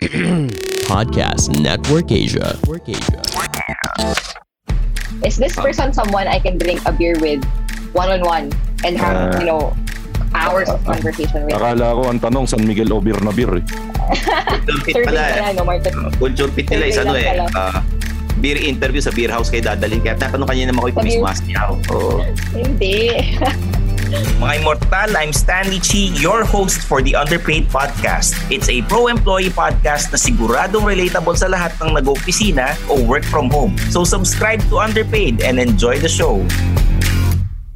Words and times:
Podcast 0.88 1.52
Network 1.54 2.08
Asia. 2.08 2.56
Network 2.56 2.88
Asia. 2.88 3.20
Is 5.20 5.36
this 5.36 5.52
person 5.52 5.92
someone 5.92 6.24
I 6.24 6.40
can 6.40 6.56
drink 6.56 6.80
a 6.82 6.92
beer 6.92 7.20
with 7.20 7.44
one-on-one 7.92 8.48
and 8.80 8.96
have, 8.96 9.16
Ah. 9.28 9.36
you 9.36 9.44
know, 9.44 9.76
hours 10.32 10.72
of 10.72 10.80
conversation 10.82 11.44
with? 11.44 11.52
Akala 11.52 11.92
ko 11.92 12.08
ang 12.08 12.16
tanong, 12.18 12.48
San 12.48 12.64
Miguel 12.64 12.88
o 12.88 12.98
beer 12.98 13.20
na 13.20 13.28
beer 13.28 13.60
eh. 13.60 13.64
Third 14.88 15.04
pala. 15.04 15.20
pala, 15.36 15.52
no, 15.52 15.62
Martin? 15.62 15.92
eh. 15.92 16.10
Culture 16.16 16.48
fit 16.48 16.66
nila 16.66 16.84
is 16.88 16.96
ano 16.96 17.12
lang 17.12 17.44
eh. 17.44 17.54
ah, 17.54 17.84
beer 18.40 18.56
interview 18.56 19.04
sa 19.04 19.12
beer 19.12 19.28
house 19.28 19.52
kayo 19.52 19.68
dadalhin. 19.68 20.00
Kaya 20.00 20.16
tatanong 20.16 20.48
kanina 20.48 20.72
naman 20.72 20.88
ko 20.88 20.96
kung 20.96 21.04
beer- 21.04 21.20
mismas 21.20 21.44
niya. 21.44 21.68
Hindi. 22.56 22.96
Mga 24.10 24.66
Immortal, 24.66 25.14
I'm 25.14 25.30
Stanley 25.30 25.78
Chi, 25.78 26.10
your 26.18 26.42
host 26.42 26.82
for 26.82 26.98
the 26.98 27.14
Underpaid 27.14 27.70
Podcast. 27.70 28.34
It's 28.50 28.66
a 28.66 28.82
pro-employee 28.90 29.54
podcast 29.54 30.10
na 30.10 30.18
siguradong 30.18 30.82
relatable 30.82 31.38
sa 31.38 31.46
lahat 31.46 31.78
ng 31.78 31.94
nag-opisina 31.94 32.74
o 32.90 32.98
work 33.06 33.22
from 33.22 33.46
home. 33.46 33.78
So 33.94 34.02
subscribe 34.02 34.66
to 34.66 34.82
Underpaid 34.82 35.46
and 35.46 35.62
enjoy 35.62 36.02
the 36.02 36.10
show. 36.10 36.42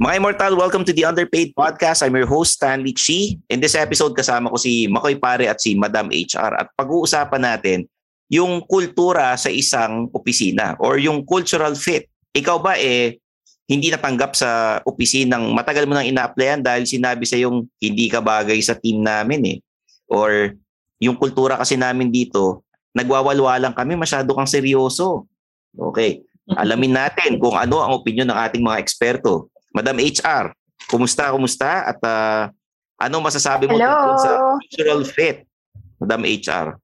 Mga 0.03 0.13
Immortal, 0.19 0.59
welcome 0.59 0.83
to 0.83 0.91
the 0.91 1.07
Underpaid 1.07 1.55
Podcast. 1.55 2.03
I'm 2.03 2.19
your 2.19 2.27
host, 2.27 2.59
Stanley 2.59 2.91
Chi. 2.91 3.39
In 3.47 3.63
this 3.63 3.79
episode, 3.79 4.11
kasama 4.11 4.51
ko 4.51 4.59
si 4.59 4.91
Makoy 4.91 5.15
Pare 5.15 5.47
at 5.47 5.63
si 5.63 5.79
Madam 5.79 6.11
HR. 6.11 6.51
At 6.59 6.67
pag-uusapan 6.75 7.47
natin 7.47 7.87
yung 8.27 8.59
kultura 8.67 9.39
sa 9.39 9.47
isang 9.47 10.11
opisina 10.11 10.75
or 10.83 10.99
yung 10.99 11.23
cultural 11.23 11.79
fit. 11.79 12.11
Ikaw 12.35 12.59
ba 12.59 12.75
eh, 12.75 13.23
hindi 13.65 13.89
natanggap 13.89 14.37
sa 14.37 14.79
opisinang 14.85 15.49
matagal 15.49 15.89
mo 15.89 15.97
nang 15.97 16.05
ina-applyan 16.05 16.61
dahil 16.61 16.85
sinabi 16.85 17.25
sa 17.25 17.37
yung 17.37 17.65
hindi 17.81 18.05
ka 18.05 18.21
bagay 18.21 18.61
sa 18.61 18.77
team 18.77 19.01
namin 19.01 19.41
eh. 19.45 19.57
Or 20.05 20.53
yung 21.01 21.17
kultura 21.17 21.57
kasi 21.57 21.73
namin 21.73 22.13
dito, 22.13 22.61
nagwawalwalang 22.93 23.73
kami, 23.73 23.97
masyado 23.97 24.29
kang 24.37 24.47
seryoso. 24.47 25.25
Okay. 25.73 26.21
Alamin 26.45 26.93
natin 26.93 27.41
kung 27.41 27.57
ano 27.57 27.81
ang 27.81 27.97
opinion 27.97 28.29
ng 28.29 28.37
ating 28.37 28.61
mga 28.61 28.77
eksperto. 28.77 29.49
Madam 29.73 29.97
HR, 29.97 30.53
kumusta, 30.85 31.33
kumusta? 31.33 31.89
At 31.89 31.97
ah, 32.05 32.53
ano 33.01 33.17
masasabi 33.19 33.65
mo 33.65 33.81
tungkol 33.81 34.15
sa 34.21 34.31
cultural 34.61 35.01
fit? 35.09 35.37
Madam 35.97 36.21
HR. 36.21 36.77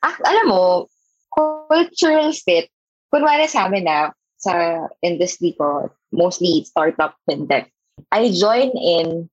Ah, 0.00 0.16
alam 0.24 0.46
mo, 0.46 0.86
cultural 1.28 2.32
fit, 2.32 2.70
kunwari 3.12 3.50
sa 3.50 3.68
amin 3.68 3.84
na, 3.84 4.14
sa 4.40 4.86
industry 5.04 5.52
ko, 5.52 5.92
mostly 6.12 6.62
startup 6.66 7.16
fintech, 7.26 7.70
I 8.10 8.30
join 8.30 8.70
in 8.74 9.30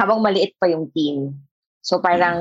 habang 0.00 0.24
maliit 0.24 0.56
pa 0.56 0.66
yung 0.70 0.88
team. 0.96 1.36
So 1.84 2.00
parang 2.00 2.40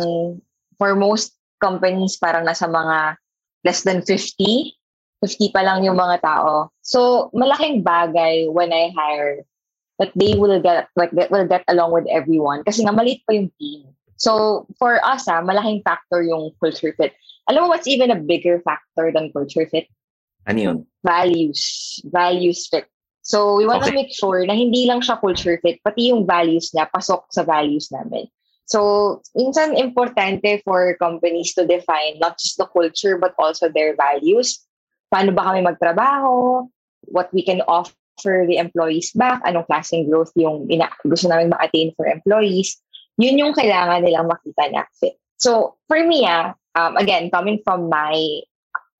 for 0.80 0.96
most 0.96 1.36
companies, 1.60 2.16
parang 2.16 2.48
nasa 2.48 2.68
mga 2.68 3.20
less 3.68 3.84
than 3.84 4.02
50. 4.02 4.76
50 5.20 5.52
pa 5.52 5.62
lang 5.68 5.84
yung 5.84 6.00
mga 6.00 6.24
tao. 6.24 6.72
So 6.80 7.28
malaking 7.36 7.84
bagay 7.84 8.48
when 8.48 8.72
I 8.72 8.96
hire 8.96 9.44
that 10.00 10.16
they 10.16 10.40
will 10.40 10.64
get 10.64 10.88
like 10.96 11.12
that 11.12 11.28
will 11.28 11.44
get 11.44 11.68
along 11.68 11.92
with 11.92 12.08
everyone 12.08 12.64
kasi 12.64 12.88
nga 12.88 12.96
maliit 12.96 13.20
pa 13.28 13.36
yung 13.36 13.52
team. 13.60 13.92
So 14.16 14.64
for 14.80 15.04
us 15.04 15.28
ah, 15.28 15.44
malaking 15.44 15.84
factor 15.84 16.24
yung 16.24 16.56
culture 16.64 16.96
fit. 16.96 17.12
Alam 17.52 17.68
mo 17.68 17.76
what's 17.76 17.92
even 17.92 18.16
a 18.16 18.20
bigger 18.20 18.64
factor 18.64 19.12
than 19.12 19.36
culture 19.36 19.68
fit? 19.68 19.92
Ano 20.48 20.60
yun? 20.60 20.78
Values. 21.04 22.00
Values 22.08 22.72
fit. 22.72 22.88
So 23.30 23.54
we 23.62 23.70
want 23.70 23.86
to 23.86 23.94
Okay. 23.94 24.02
make 24.02 24.10
sure 24.10 24.42
na 24.50 24.58
hindi 24.58 24.90
lang 24.90 25.06
siya 25.06 25.22
culture 25.22 25.62
fit, 25.62 25.78
pati 25.86 26.10
yung 26.10 26.26
values 26.26 26.74
niya 26.74 26.90
pasok 26.90 27.30
sa 27.30 27.46
values 27.46 27.94
namin. 27.94 28.26
So, 28.66 29.22
minsan 29.38 29.78
importante 29.78 30.62
for 30.66 30.98
companies 30.98 31.54
to 31.58 31.66
define 31.66 32.18
not 32.18 32.42
just 32.42 32.58
the 32.58 32.66
culture 32.66 33.22
but 33.22 33.38
also 33.38 33.70
their 33.70 33.94
values. 33.94 34.62
Paano 35.14 35.34
ba 35.34 35.46
kami 35.46 35.62
magtrabaho? 35.62 36.66
What 37.10 37.30
we 37.34 37.46
can 37.46 37.62
offer 37.70 38.46
the 38.50 38.58
employees 38.58 39.14
back? 39.14 39.42
Anong 39.46 39.70
klaseng 39.70 40.10
growth 40.10 40.34
yung 40.38 40.66
ina- 40.70 40.94
gusto 41.06 41.30
namin 41.30 41.54
ma-attain 41.54 41.94
for 41.98 42.10
employees? 42.10 42.78
Yun 43.22 43.42
yung 43.42 43.54
kailangan 43.54 44.06
nilang 44.06 44.30
makita 44.30 44.70
na 44.74 44.86
fit. 44.98 45.18
So, 45.38 45.78
for 45.86 46.02
me, 46.02 46.26
ah, 46.30 46.54
um, 46.78 46.98
again, 46.98 47.30
coming 47.34 47.62
from 47.66 47.90
my 47.90 48.18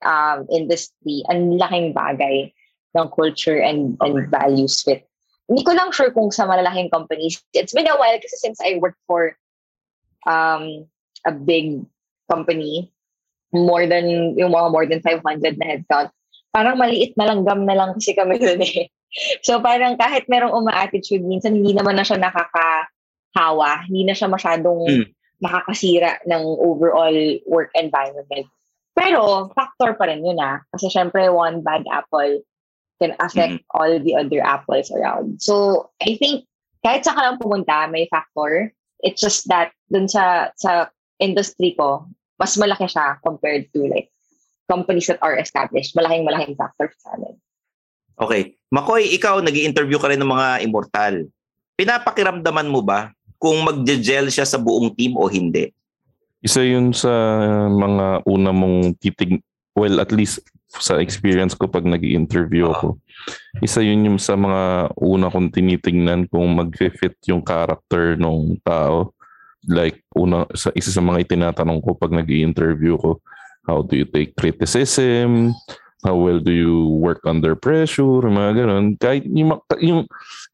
um, 0.06 0.50
industry, 0.50 1.22
ang 1.30 1.58
laking 1.62 1.94
bagay 1.94 2.54
ng 2.98 3.08
culture 3.14 3.58
and, 3.58 3.98
and 4.02 4.30
values 4.32 4.82
fit. 4.82 5.06
Hindi 5.50 5.66
ko 5.66 5.74
lang 5.74 5.90
sure 5.90 6.14
kung 6.14 6.30
sa 6.30 6.46
malalaking 6.46 6.94
companies. 6.94 7.42
It's 7.54 7.74
been 7.74 7.90
a 7.90 7.98
while 7.98 8.18
kasi 8.22 8.38
since 8.38 8.62
I 8.62 8.78
worked 8.78 9.02
for 9.10 9.34
um, 10.30 10.86
a 11.26 11.34
big 11.34 11.82
company, 12.30 12.94
more 13.54 13.90
than, 13.90 14.38
yung 14.38 14.54
mga 14.54 14.68
more 14.70 14.86
than 14.86 15.02
500 15.02 15.58
na 15.58 15.66
headcount, 15.66 16.10
parang 16.54 16.78
maliit 16.78 17.18
na 17.18 17.30
langgam 17.34 17.66
na 17.66 17.74
lang 17.74 17.98
kasi 17.98 18.14
kami 18.14 18.38
dun 18.42 18.62
eh. 18.62 18.90
So 19.42 19.58
parang 19.58 19.98
kahit 19.98 20.30
merong 20.30 20.54
uma-attitude, 20.54 21.26
minsan 21.26 21.58
hindi 21.58 21.74
naman 21.74 21.98
na 21.98 22.06
siya 22.06 22.22
nakakahawa, 22.22 23.90
hindi 23.90 24.06
na 24.06 24.14
siya 24.14 24.30
masyadong 24.30 24.86
Mm. 24.86 25.06
nakakasira 25.40 26.20
ng 26.30 26.44
overall 26.62 27.18
work 27.50 27.72
environment. 27.74 28.46
Pero 28.94 29.48
factor 29.56 29.96
pa 29.96 30.12
rin 30.12 30.22
yun 30.22 30.38
ah. 30.38 30.60
Kasi 30.76 30.92
syempre 30.92 31.32
one 31.32 31.64
bad 31.64 31.88
apple 31.88 32.44
can 33.00 33.16
affect 33.24 33.64
all 33.72 33.88
the 33.88 34.14
other 34.14 34.44
apples 34.44 34.92
around. 34.92 35.40
So 35.40 35.88
I 36.04 36.20
think 36.20 36.46
kahit 36.84 37.08
sa 37.08 37.16
ka 37.16 37.22
lang 37.24 37.40
pumunta, 37.40 37.88
may 37.88 38.08
factor. 38.12 38.72
It's 39.00 39.24
just 39.24 39.48
that 39.48 39.72
dun 39.88 40.12
sa 40.12 40.52
sa 40.60 40.92
industry 41.24 41.76
ko, 41.80 42.04
mas 42.36 42.60
malaki 42.60 42.92
siya 42.92 43.20
compared 43.24 43.72
to 43.72 43.88
like 43.88 44.12
companies 44.68 45.08
that 45.08 45.24
are 45.24 45.40
established. 45.40 45.96
Malaking 45.96 46.28
malaking 46.28 46.60
factor 46.60 46.92
sa 47.00 47.16
amin. 47.16 47.36
Okay. 48.20 48.60
Makoy, 48.70 49.08
ikaw 49.16 49.40
nag 49.40 49.56
interview 49.56 49.98
ka 49.98 50.12
rin 50.12 50.20
ng 50.20 50.30
mga 50.30 50.48
immortal. 50.68 51.26
Pinapakiramdaman 51.80 52.68
mo 52.68 52.84
ba 52.84 53.16
kung 53.40 53.64
magje-gel 53.64 54.28
siya 54.28 54.44
sa 54.44 54.60
buong 54.60 54.92
team 55.00 55.16
o 55.16 55.32
hindi? 55.32 55.72
Isa 56.44 56.60
yun 56.60 56.92
sa 56.92 57.10
mga 57.72 58.28
una 58.28 58.52
mong 58.52 59.00
titig, 59.00 59.40
well 59.80 60.04
at 60.04 60.12
least 60.12 60.44
sa 60.78 61.02
experience 61.02 61.58
ko 61.58 61.66
pag 61.66 61.82
nag 61.82 62.06
interview 62.06 62.70
ako. 62.70 63.02
Isa 63.66 63.82
yun 63.82 64.06
yung 64.06 64.20
sa 64.22 64.38
mga 64.38 64.94
una 65.02 65.34
kong 65.34 65.50
tinitingnan 65.50 66.30
kung 66.30 66.54
mag-fit 66.54 67.18
yung 67.26 67.42
character 67.42 68.14
ng 68.14 68.62
tao. 68.62 69.18
Like, 69.66 70.06
una, 70.14 70.46
sa, 70.54 70.70
isa 70.78 70.94
sa 70.94 71.02
mga 71.02 71.26
itinatanong 71.26 71.82
ko 71.82 71.98
pag 71.98 72.14
nag 72.14 72.30
interview 72.30 72.96
ko, 73.02 73.18
how 73.66 73.82
do 73.82 73.98
you 73.98 74.06
take 74.06 74.38
criticism? 74.38 75.58
How 76.00 76.16
well 76.16 76.40
do 76.40 76.56
you 76.56 76.96
work 77.04 77.20
under 77.28 77.60
pressure? 77.60 78.24
Mga 78.24 78.64
ganun. 78.64 78.86
Kahit 78.96 79.28
yung, 79.28 79.60
yung 79.84 80.02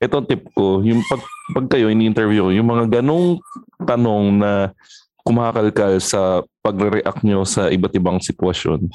ito 0.02 0.18
tip 0.26 0.50
ko, 0.58 0.82
yung 0.82 1.06
pag, 1.06 1.22
pag 1.54 1.66
kayo 1.70 1.94
ini-interview 1.94 2.50
ko, 2.50 2.52
yung 2.56 2.70
mga 2.72 3.00
ganong 3.00 3.38
tanong 3.78 4.42
na 4.42 4.74
kumakalkal 5.26 5.98
sa 5.98 6.46
pagre-react 6.62 7.26
nyo 7.26 7.42
sa 7.42 7.74
iba't 7.74 7.94
ibang 7.98 8.22
sitwasyon. 8.22 8.86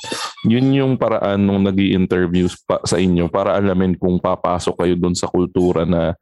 Yun 0.46 0.66
yung 0.70 0.92
paraan 0.94 1.42
nung 1.42 1.66
nag 1.66 1.74
interviews 1.74 2.54
pa 2.62 2.78
sa 2.86 3.02
inyo 3.02 3.26
para 3.26 3.58
alamin 3.58 3.98
kung 3.98 4.22
papasok 4.22 4.78
kayo 4.78 4.94
doon 4.94 5.19
sa 5.19 5.26
kultura 5.26 5.82
na 5.82 6.14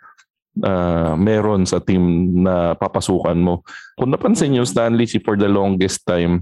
ah, 0.64 1.12
meron 1.12 1.68
sa 1.68 1.84
team 1.84 2.32
na 2.40 2.72
papasukan 2.72 3.36
mo. 3.36 3.60
Kung 4.00 4.08
napansin 4.08 4.56
nyo, 4.56 4.64
Stanley, 4.64 5.04
si 5.04 5.20
for 5.20 5.36
the 5.36 5.48
longest 5.48 6.08
time, 6.08 6.40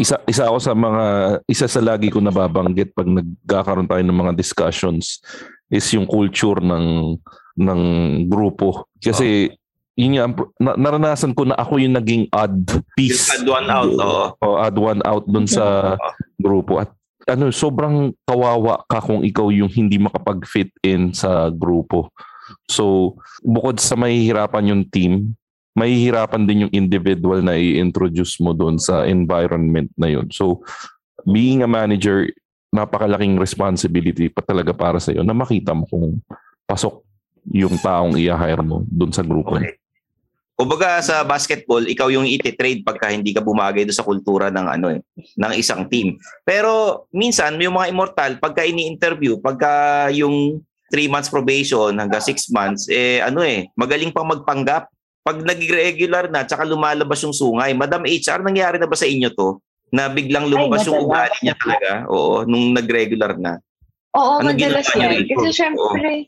isa, 0.00 0.16
isa 0.24 0.48
ako 0.48 0.58
sa 0.58 0.72
mga, 0.72 1.04
isa 1.44 1.68
sa 1.68 1.84
lagi 1.84 2.08
ko 2.08 2.16
nababanggit 2.24 2.96
pag 2.96 3.08
nagkakaroon 3.12 3.92
tayo 3.92 4.00
ng 4.00 4.20
mga 4.24 4.32
discussions 4.32 5.20
is 5.68 5.84
yung 5.92 6.08
culture 6.08 6.64
ng 6.64 7.20
ng 7.60 7.82
grupo. 8.32 8.88
Kasi 8.96 9.52
yun 9.92 10.16
nga, 10.16 10.24
na- 10.56 10.78
naranasan 10.78 11.36
ko 11.36 11.44
na 11.44 11.56
ako 11.56 11.76
yung 11.76 11.96
naging 11.96 12.24
odd 12.32 12.64
piece. 12.96 13.28
Yung 13.28 13.44
add 13.44 13.48
one 13.48 13.68
out, 13.68 13.92
oo. 13.92 14.24
O 14.40 14.56
add 14.56 14.76
one 14.76 15.02
out 15.04 15.24
dun 15.28 15.44
sa 15.44 15.96
grupo. 16.40 16.80
At 16.80 16.92
ano, 17.28 17.52
sobrang 17.52 18.16
kawawa 18.26 18.82
ka 18.88 19.04
kung 19.04 19.22
ikaw 19.22 19.52
yung 19.52 19.70
hindi 19.70 20.00
makapag-fit 20.00 20.72
in 20.82 21.12
sa 21.14 21.52
grupo. 21.52 22.10
So, 22.66 23.14
bukod 23.44 23.78
sa 23.78 23.94
mahihirapan 23.94 24.72
yung 24.74 24.82
team, 24.88 25.36
mahihirapan 25.76 26.42
din 26.44 26.66
yung 26.66 26.74
individual 26.74 27.40
na 27.40 27.56
i-introduce 27.56 28.40
mo 28.42 28.52
doon 28.52 28.76
sa 28.76 29.06
environment 29.06 29.88
na 29.94 30.08
yun. 30.10 30.28
So, 30.34 30.64
being 31.28 31.62
a 31.62 31.70
manager, 31.70 32.28
napakalaking 32.72 33.36
responsibility 33.36 34.32
pa 34.32 34.40
talaga 34.40 34.72
para 34.72 34.96
sa 34.96 35.12
iyo 35.12 35.20
na 35.20 35.36
makita 35.36 35.76
mo 35.76 35.84
kung 35.86 36.18
pasok 36.64 37.04
yung 37.52 37.76
taong 37.76 38.16
i-hire 38.16 38.64
mo 38.64 38.82
doon 38.88 39.12
sa 39.12 39.20
grupo. 39.20 39.60
Okay. 39.60 39.81
Kumbaga 40.52 41.00
sa 41.00 41.24
basketball, 41.24 41.82
ikaw 41.88 42.12
yung 42.12 42.28
iti-trade 42.28 42.84
pagka 42.84 43.08
hindi 43.08 43.32
ka 43.32 43.40
bumagay 43.40 43.88
do 43.88 43.94
sa 43.94 44.04
kultura 44.04 44.52
ng 44.52 44.66
ano 44.68 44.86
eh, 44.92 45.00
ng 45.40 45.52
isang 45.56 45.88
team. 45.88 46.20
Pero 46.44 47.04
minsan 47.10 47.56
yung 47.56 47.80
mga 47.80 47.88
immortal 47.88 48.30
pagka 48.36 48.62
ini-interview, 48.62 49.40
pagka 49.40 50.06
yung 50.12 50.60
3 50.92 51.08
months 51.08 51.32
probation 51.32 51.96
hanggang 51.96 52.20
6 52.20 52.52
months 52.52 52.84
eh 52.92 53.24
ano 53.24 53.40
eh, 53.40 53.72
magaling 53.74 54.12
pang 54.12 54.28
magpanggap. 54.28 54.92
Pag 55.22 55.40
nag-regular 55.40 56.28
na 56.28 56.42
tsaka 56.42 56.66
lumalabas 56.66 57.22
yung 57.22 57.32
sungay, 57.32 57.72
Madam 57.78 58.02
HR, 58.02 58.42
nangyari 58.42 58.76
na 58.76 58.90
ba 58.90 58.98
sa 58.98 59.06
inyo 59.06 59.30
to? 59.32 59.62
Na 59.94 60.10
biglang 60.10 60.50
lumabas 60.50 60.82
Ay, 60.82 60.86
yung 60.90 61.06
ugali 61.06 61.38
niya 61.46 61.54
talaga. 61.62 61.90
Oo, 62.10 62.42
nung 62.42 62.74
nag-regular 62.74 63.38
na. 63.38 63.62
Oo, 64.18 64.42
Ano 64.42 64.50
madalas 64.50 64.82
yan. 64.98 65.22
Kasi 65.24 65.48
syempre, 65.54 66.26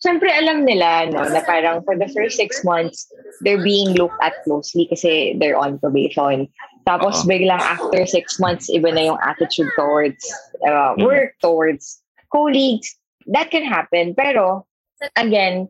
syempre 0.00 0.28
alam 0.28 0.64
nila 0.64 1.08
no, 1.08 1.24
na 1.28 1.40
parang 1.44 1.82
for 1.84 1.96
the 1.96 2.08
first 2.12 2.36
six 2.36 2.64
months, 2.64 3.08
they're 3.40 3.62
being 3.62 3.96
looked 3.96 4.18
at 4.20 4.36
closely 4.44 4.86
kasi 4.88 5.36
they're 5.38 5.58
on 5.58 5.78
probation. 5.78 6.48
Tapos 6.86 7.24
Oo. 7.24 7.28
biglang 7.28 7.58
after 7.58 8.06
six 8.06 8.38
months, 8.38 8.70
iba 8.70 8.94
na 8.94 9.10
yung 9.10 9.20
attitude 9.24 9.70
towards 9.74 10.22
uh, 10.62 10.94
Mm. 10.94 11.02
work, 11.02 11.30
towards 11.42 12.00
colleagues. 12.30 12.94
That 13.26 13.50
can 13.50 13.66
happen. 13.66 14.14
Pero, 14.14 14.70
again, 15.18 15.66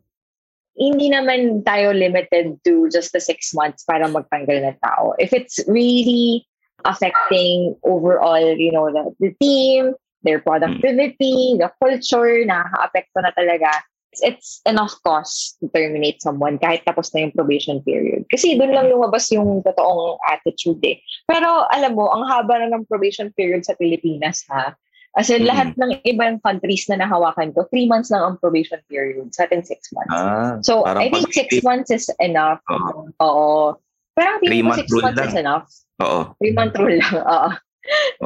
hindi 0.76 1.08
naman 1.08 1.64
tayo 1.64 1.96
limited 1.96 2.61
to 2.69 2.93
just 2.93 3.17
the 3.17 3.20
six 3.20 3.56
months 3.56 3.81
para 3.88 4.05
magtanggal 4.05 4.61
ng 4.61 4.76
tao. 4.84 5.17
If 5.17 5.32
it's 5.32 5.64
really 5.64 6.44
affecting 6.84 7.72
overall, 7.81 8.52
you 8.52 8.69
know, 8.69 8.93
the, 8.93 9.08
the 9.17 9.32
team, 9.40 9.96
their 10.20 10.44
productivity, 10.44 11.56
the 11.56 11.72
culture, 11.81 12.44
nakaka-apekto 12.44 13.25
na 13.25 13.32
talaga, 13.32 13.72
it's, 14.22 14.60
enough 14.64 14.94
cause 15.02 15.56
to 15.60 15.68
terminate 15.72 16.20
someone 16.20 16.56
kahit 16.56 16.84
tapos 16.84 17.12
na 17.12 17.24
yung 17.24 17.34
probation 17.34 17.80
period. 17.82 18.24
Kasi 18.28 18.54
doon 18.54 18.72
lang 18.72 18.88
lumabas 18.88 19.28
yung 19.30 19.62
totoong 19.62 20.16
attitude 20.28 20.80
eh. 20.82 20.96
Pero 21.26 21.66
alam 21.68 21.94
mo, 21.94 22.08
ang 22.08 22.24
haba 22.24 22.60
na 22.60 22.76
ng 22.76 22.86
probation 22.86 23.32
period 23.34 23.64
sa 23.64 23.74
Pilipinas 23.74 24.44
ha. 24.48 24.76
As 25.16 25.32
in, 25.32 25.42
Mhm. 25.42 25.48
lahat 25.48 25.68
ng 25.80 25.92
ibang 26.04 26.36
countries 26.44 26.84
na 26.92 27.00
nahawakan 27.00 27.56
ko, 27.56 27.64
three 27.72 27.88
months 27.88 28.12
lang 28.12 28.20
ang 28.20 28.36
probation 28.36 28.76
period. 28.84 29.32
Sa 29.32 29.48
atin, 29.48 29.64
six 29.64 29.88
months. 29.96 30.12
Ah, 30.12 30.60
So, 30.60 30.84
I 30.84 31.08
think 31.08 31.32
pag- 31.32 31.32
six 31.32 31.64
months 31.64 31.88
is 31.88 32.12
enough. 32.20 32.60
Oo. 32.69 33.08
Oo. 33.24 33.80
Feeling 34.16 34.36
ko 34.36 34.44
Three-month 34.44 34.80
six 34.80 34.88
months 34.92 35.20
lang. 35.20 35.28
is 35.28 35.36
enough. 35.36 35.66
Oo. 36.04 36.20
Three 36.36 36.52
month 36.52 36.76
rule 36.76 36.96
lang. 37.00 37.16
Oo. 37.32 37.48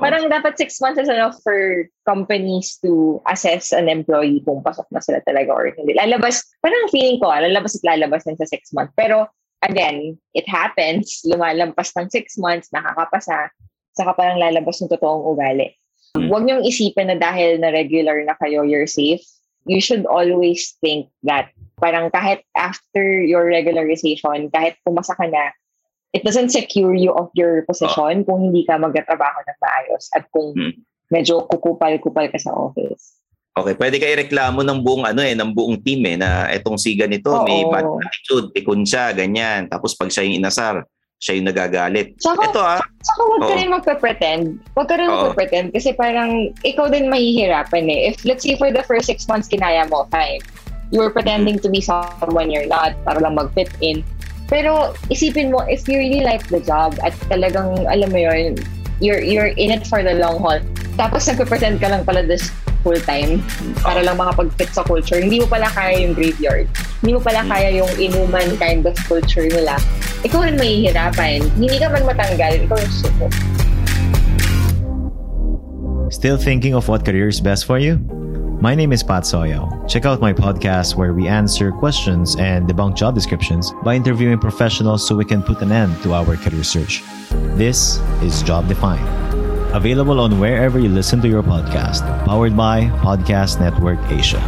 Parang 0.02 0.30
dapat 0.30 0.56
six 0.56 0.80
months 0.80 1.00
is 1.00 1.10
enough 1.10 1.36
for 1.42 1.86
companies 2.06 2.78
to 2.84 3.20
assess 3.28 3.72
an 3.72 3.88
employee 3.88 4.42
kung 4.46 4.62
pasok 4.62 4.86
na 4.94 5.02
sila 5.02 5.20
talaga 5.26 5.50
or 5.52 5.70
hindi. 5.74 5.94
Lalabas, 5.94 6.42
parang 6.62 6.90
feeling 6.92 7.18
ko, 7.18 7.30
ah, 7.30 7.42
lalabas 7.42 7.76
at 7.76 7.84
lalabas 7.84 8.24
din 8.24 8.38
sa 8.38 8.48
six 8.48 8.72
months. 8.72 8.94
Pero, 8.94 9.26
again, 9.62 10.16
it 10.32 10.46
happens. 10.48 11.22
Lumalampas 11.26 11.92
ng 11.98 12.08
six 12.08 12.38
months, 12.38 12.70
nakakapasa, 12.72 13.50
saka 13.94 14.10
parang 14.14 14.38
lalabas 14.38 14.80
yung 14.80 14.90
totoong 14.90 15.26
ugali. 15.36 15.74
Hmm. 16.16 16.26
Huwag 16.30 16.46
niyong 16.46 16.66
isipin 16.66 17.10
na 17.12 17.18
dahil 17.18 17.60
na 17.62 17.70
regular 17.70 18.22
na 18.26 18.34
kayo, 18.38 18.66
you're 18.66 18.90
safe. 18.90 19.22
You 19.68 19.78
should 19.78 20.08
always 20.08 20.74
think 20.80 21.12
that 21.28 21.52
parang 21.76 22.08
kahit 22.10 22.42
after 22.56 23.04
your 23.04 23.44
regularization, 23.46 24.48
kahit 24.50 24.80
pumasa 24.82 25.12
ka 25.14 25.28
na, 25.28 25.52
it 26.10 26.22
doesn't 26.26 26.50
secure 26.50 26.94
you 26.94 27.14
of 27.14 27.30
your 27.38 27.62
position 27.66 28.26
kung 28.26 28.50
hindi 28.50 28.66
ka 28.66 28.78
magtatrabaho 28.78 29.38
ng 29.46 29.58
maayos 29.62 30.10
at 30.14 30.26
kung 30.34 30.54
Hmm. 30.58 30.74
medyo 31.10 31.46
kukupal-kupal 31.46 32.30
ka 32.30 32.38
sa 32.38 32.54
office. 32.54 33.18
Okay, 33.50 33.74
pwede 33.74 33.98
ka 33.98 34.06
ireklamo 34.06 34.62
ng 34.62 34.78
buong 34.86 35.04
ano 35.10 35.26
eh, 35.26 35.34
ng 35.34 35.50
buong 35.50 35.82
team 35.82 36.06
eh 36.06 36.14
na 36.14 36.46
etong 36.54 36.78
si 36.78 36.94
ganito, 36.94 37.34
may 37.42 37.66
Oo. 37.66 37.70
bad 37.74 37.86
attitude, 38.06 38.46
pikon 38.54 38.86
siya, 38.86 39.10
ganyan. 39.10 39.66
Tapos 39.66 39.98
pag 39.98 40.06
siya 40.06 40.22
yung 40.22 40.38
inasar, 40.38 40.86
siya 41.18 41.34
yung 41.36 41.50
nagagalit. 41.50 42.14
Tsaka, 42.16 42.46
Ito 42.46 42.62
ah, 42.62 42.80
tsaka 43.02 43.20
huwag 43.26 43.42
ka 43.44 43.54
rin 43.58 43.70
magpa-pretend. 43.74 44.44
Huwag 44.78 44.86
ka 44.88 44.94
rin 44.96 45.10
Oo. 45.10 45.14
magpa-pretend 45.34 45.74
kasi 45.74 45.92
parang 45.92 46.54
ikaw 46.62 46.88
din 46.88 47.10
mahihirapan 47.10 47.90
eh. 47.90 48.14
If 48.14 48.22
let's 48.22 48.46
say 48.46 48.54
for 48.54 48.70
the 48.70 48.86
first 48.86 49.10
six 49.10 49.26
months 49.26 49.50
kinaya 49.50 49.84
mo, 49.90 50.06
fine. 50.14 50.40
You 50.94 51.02
were 51.02 51.12
pretending 51.12 51.58
to 51.62 51.68
be 51.68 51.82
someone 51.82 52.50
you're 52.50 52.70
not 52.70 52.94
para 53.02 53.18
lang 53.18 53.34
mag-fit 53.34 53.70
in. 53.82 54.02
Pero 54.50 54.98
isipin 55.08 55.54
mo, 55.54 55.62
if 55.70 55.86
you 55.86 56.02
really 56.02 56.26
like 56.26 56.42
the 56.50 56.58
job 56.58 56.98
at 57.06 57.14
talagang, 57.30 57.86
alam 57.86 58.10
mo 58.10 58.18
yun, 58.18 58.58
you're, 58.98 59.22
you're 59.22 59.54
in 59.54 59.70
it 59.70 59.86
for 59.86 60.02
the 60.02 60.18
long 60.18 60.42
haul, 60.42 60.58
tapos 60.98 61.30
nagpa-pretend 61.30 61.78
ka 61.78 61.86
lang 61.86 62.02
pala 62.02 62.26
this 62.26 62.50
full 62.82 62.98
time 63.06 63.38
para 63.86 64.02
lang 64.02 64.18
makapag-fit 64.18 64.74
sa 64.74 64.82
culture. 64.82 65.22
Hindi 65.22 65.40
mo 65.40 65.46
pala 65.46 65.70
kaya 65.70 66.02
yung 66.02 66.18
graveyard. 66.18 66.66
Hindi 67.00 67.12
mo 67.14 67.20
pala 67.22 67.46
kaya 67.46 67.70
yung 67.78 67.92
inuman 67.96 68.58
kind 68.58 68.82
of 68.84 68.98
culture 69.06 69.46
nila. 69.46 69.78
Ikaw 70.26 70.50
rin 70.50 70.58
mahihirapan. 70.58 71.46
Hindi 71.56 71.78
ka 71.78 71.88
man 71.94 72.04
matanggal, 72.04 72.52
ikaw 72.66 72.76
yung 72.76 72.94
suko. 72.94 73.26
Still 76.10 76.36
thinking 76.36 76.74
of 76.74 76.90
what 76.90 77.06
career 77.06 77.30
is 77.30 77.38
best 77.38 77.70
for 77.70 77.78
you? 77.78 78.02
My 78.60 78.74
name 78.74 78.92
is 78.92 79.02
Pat 79.02 79.24
Soyo. 79.24 79.72
Check 79.88 80.04
out 80.04 80.20
my 80.20 80.34
podcast 80.36 80.94
where 80.94 81.16
we 81.16 81.26
answer 81.26 81.72
questions 81.72 82.36
and 82.36 82.68
debunk 82.68 82.94
job 82.94 83.14
descriptions 83.14 83.72
by 83.82 83.96
interviewing 83.96 84.36
professionals 84.36 85.00
so 85.08 85.16
we 85.16 85.24
can 85.24 85.42
put 85.42 85.62
an 85.64 85.72
end 85.72 85.96
to 86.02 86.12
our 86.12 86.36
career 86.36 86.62
search. 86.62 87.00
This 87.56 87.96
is 88.20 88.42
Job 88.42 88.68
Defined. 88.68 89.08
Available 89.72 90.20
on 90.20 90.38
wherever 90.38 90.78
you 90.78 90.90
listen 90.90 91.22
to 91.22 91.28
your 91.28 91.42
podcast. 91.42 92.04
Powered 92.28 92.54
by 92.54 92.92
Podcast 93.00 93.64
Network 93.64 93.96
Asia. 94.12 94.44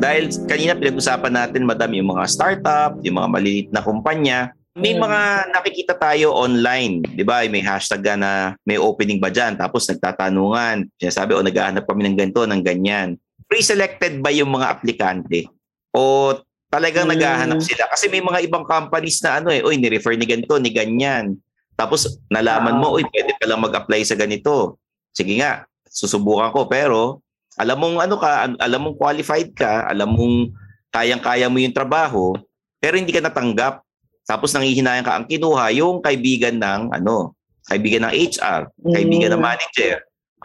dahil 0.00 0.32
kanina 0.48 0.72
pinag-usapan 0.72 1.32
natin 1.36 1.68
madam 1.68 1.92
yung 1.92 2.08
mga 2.16 2.24
startup, 2.24 2.96
yung 3.04 3.20
mga 3.20 3.28
maliliit 3.28 3.68
na 3.68 3.84
kumpanya, 3.84 4.56
may 4.80 4.96
Mm. 4.96 5.00
mga 5.04 5.20
nakikita 5.52 5.94
tayo 5.94 6.32
online, 6.32 7.04
'di 7.04 7.22
ba? 7.22 7.44
May 7.44 7.60
hashtag 7.60 8.00
ka 8.00 8.16
na 8.16 8.56
may 8.64 8.80
opening 8.80 9.20
ba 9.20 9.28
diyan 9.28 9.54
tapos 9.54 9.84
nagtatanungan. 9.86 10.88
Sinasabi 10.96 11.36
o 11.36 11.44
naghahanap 11.44 11.84
kami 11.84 12.08
ng 12.08 12.16
ganito, 12.16 12.42
ng 12.48 12.62
ganyan. 12.64 13.20
Pre-selected 13.44 14.24
ba 14.24 14.32
yung 14.32 14.48
mga 14.48 14.72
aplikante? 14.72 15.46
O 15.92 16.32
talagang 16.70 17.06
Mm. 17.06 17.12
naghahanap 17.18 17.60
sila 17.60 17.84
kasi 17.90 18.08
may 18.08 18.22
mga 18.22 18.46
ibang 18.46 18.64
companies 18.64 19.20
na 19.20 19.42
ano 19.42 19.52
eh, 19.52 19.60
oy 19.60 19.76
ni-refer 19.76 20.16
ni 20.16 20.24
ganito, 20.24 20.56
ni 20.56 20.70
ganyan. 20.70 21.36
Tapos 21.76 22.06
nalaman 22.28 22.78
mo, 22.78 22.94
oy 22.94 23.04
pwede 23.10 23.36
pa 23.36 23.44
lang 23.44 23.60
mag-apply 23.60 24.00
sa 24.04 24.16
ganito. 24.16 24.80
Sige 25.10 25.36
nga, 25.36 25.66
susubukan 25.84 26.54
ko 26.54 26.64
pero 26.64 27.20
alam 27.58 27.76
mong 27.76 27.96
ano 28.00 28.16
ka, 28.16 28.30
alam 28.56 28.80
mong 28.80 28.96
qualified 28.96 29.50
ka, 29.52 29.84
alam 29.84 30.14
mong 30.14 30.54
kayang-kaya 30.90 31.50
mo 31.50 31.58
yung 31.58 31.74
trabaho, 31.74 32.32
pero 32.78 32.96
hindi 32.96 33.10
ka 33.10 33.20
natanggap. 33.20 33.82
Tapos 34.30 34.54
nangihinayang 34.54 35.02
ka 35.02 35.18
ang 35.18 35.26
kinuha 35.26 35.74
yung 35.74 35.98
kaibigan 35.98 36.62
ng 36.62 36.94
ano, 36.94 37.34
kaibigan 37.66 38.06
ng 38.06 38.14
HR, 38.14 38.70
kaibigan 38.94 39.34
ng 39.34 39.42
Mm. 39.42 39.48
manager, 39.50 39.94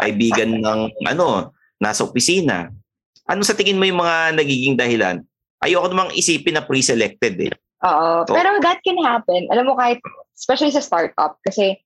kaibigan 0.01 0.49
ng 0.57 0.79
ano, 1.05 1.53
nasa 1.77 2.01
opisina. 2.01 2.73
Ano 3.29 3.45
sa 3.45 3.53
tingin 3.53 3.77
mo 3.77 3.85
yung 3.85 4.01
mga 4.01 4.41
nagiging 4.41 4.73
dahilan? 4.73 5.21
Ayoko 5.61 5.85
namang 5.93 6.17
isipin 6.17 6.57
na 6.57 6.65
pre-selected 6.65 7.37
eh. 7.45 7.53
Oo. 7.85 8.25
So- 8.25 8.33
Pero 8.33 8.57
that 8.65 8.81
can 8.81 8.97
happen. 9.05 9.45
Alam 9.53 9.69
mo 9.69 9.77
kahit, 9.77 10.01
especially 10.33 10.73
sa 10.73 10.81
startup, 10.81 11.37
kasi 11.45 11.77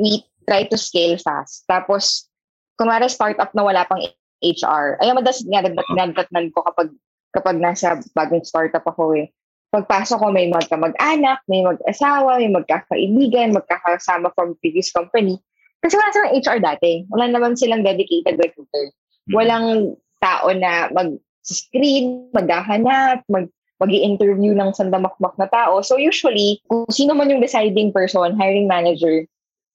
we 0.00 0.24
try 0.48 0.64
to 0.64 0.80
scale 0.80 1.20
fast. 1.20 1.68
Tapos, 1.68 2.32
kunwari 2.80 3.12
startup 3.12 3.52
na 3.52 3.64
wala 3.64 3.84
pang 3.84 4.00
HR. 4.40 4.96
Ayaw 5.04 5.20
madalas 5.20 5.44
nadadatnan 5.44 6.48
ko 6.56 6.64
kapag 6.64 6.88
kapag 7.32 7.56
nasa 7.56 7.96
bagong 8.12 8.44
startup 8.44 8.84
ako 8.84 9.16
eh. 9.16 9.32
Pagpasok 9.72 10.20
ko, 10.20 10.28
may 10.28 10.52
magkamag-anak, 10.52 11.40
may 11.48 11.64
mag-asawa, 11.64 12.36
may 12.36 12.52
magkakaibigan, 12.52 13.56
magkakasama 13.56 14.28
from 14.36 14.52
previous 14.60 14.92
company. 14.92 15.40
Kasi 15.80 15.96
wala 15.96 16.12
silang 16.12 16.36
HR 16.36 16.58
dati. 16.60 16.92
Wala 17.08 17.32
naman 17.32 17.56
silang 17.56 17.80
dedicated 17.80 18.36
recruiter. 18.36 18.92
Walang 19.32 19.96
tao 20.20 20.52
na 20.52 20.92
mag-screen, 20.92 22.28
maghahanap, 22.36 23.24
mag 23.32 23.48
mag 23.82 23.90
interview 23.90 24.54
ng 24.54 24.70
sandamakmak 24.70 25.34
na 25.42 25.50
tao. 25.50 25.82
So 25.82 25.98
usually, 25.98 26.62
kung 26.70 26.86
sino 26.86 27.18
man 27.18 27.34
yung 27.34 27.42
deciding 27.42 27.90
person, 27.90 28.38
hiring 28.38 28.70
manager, 28.70 29.26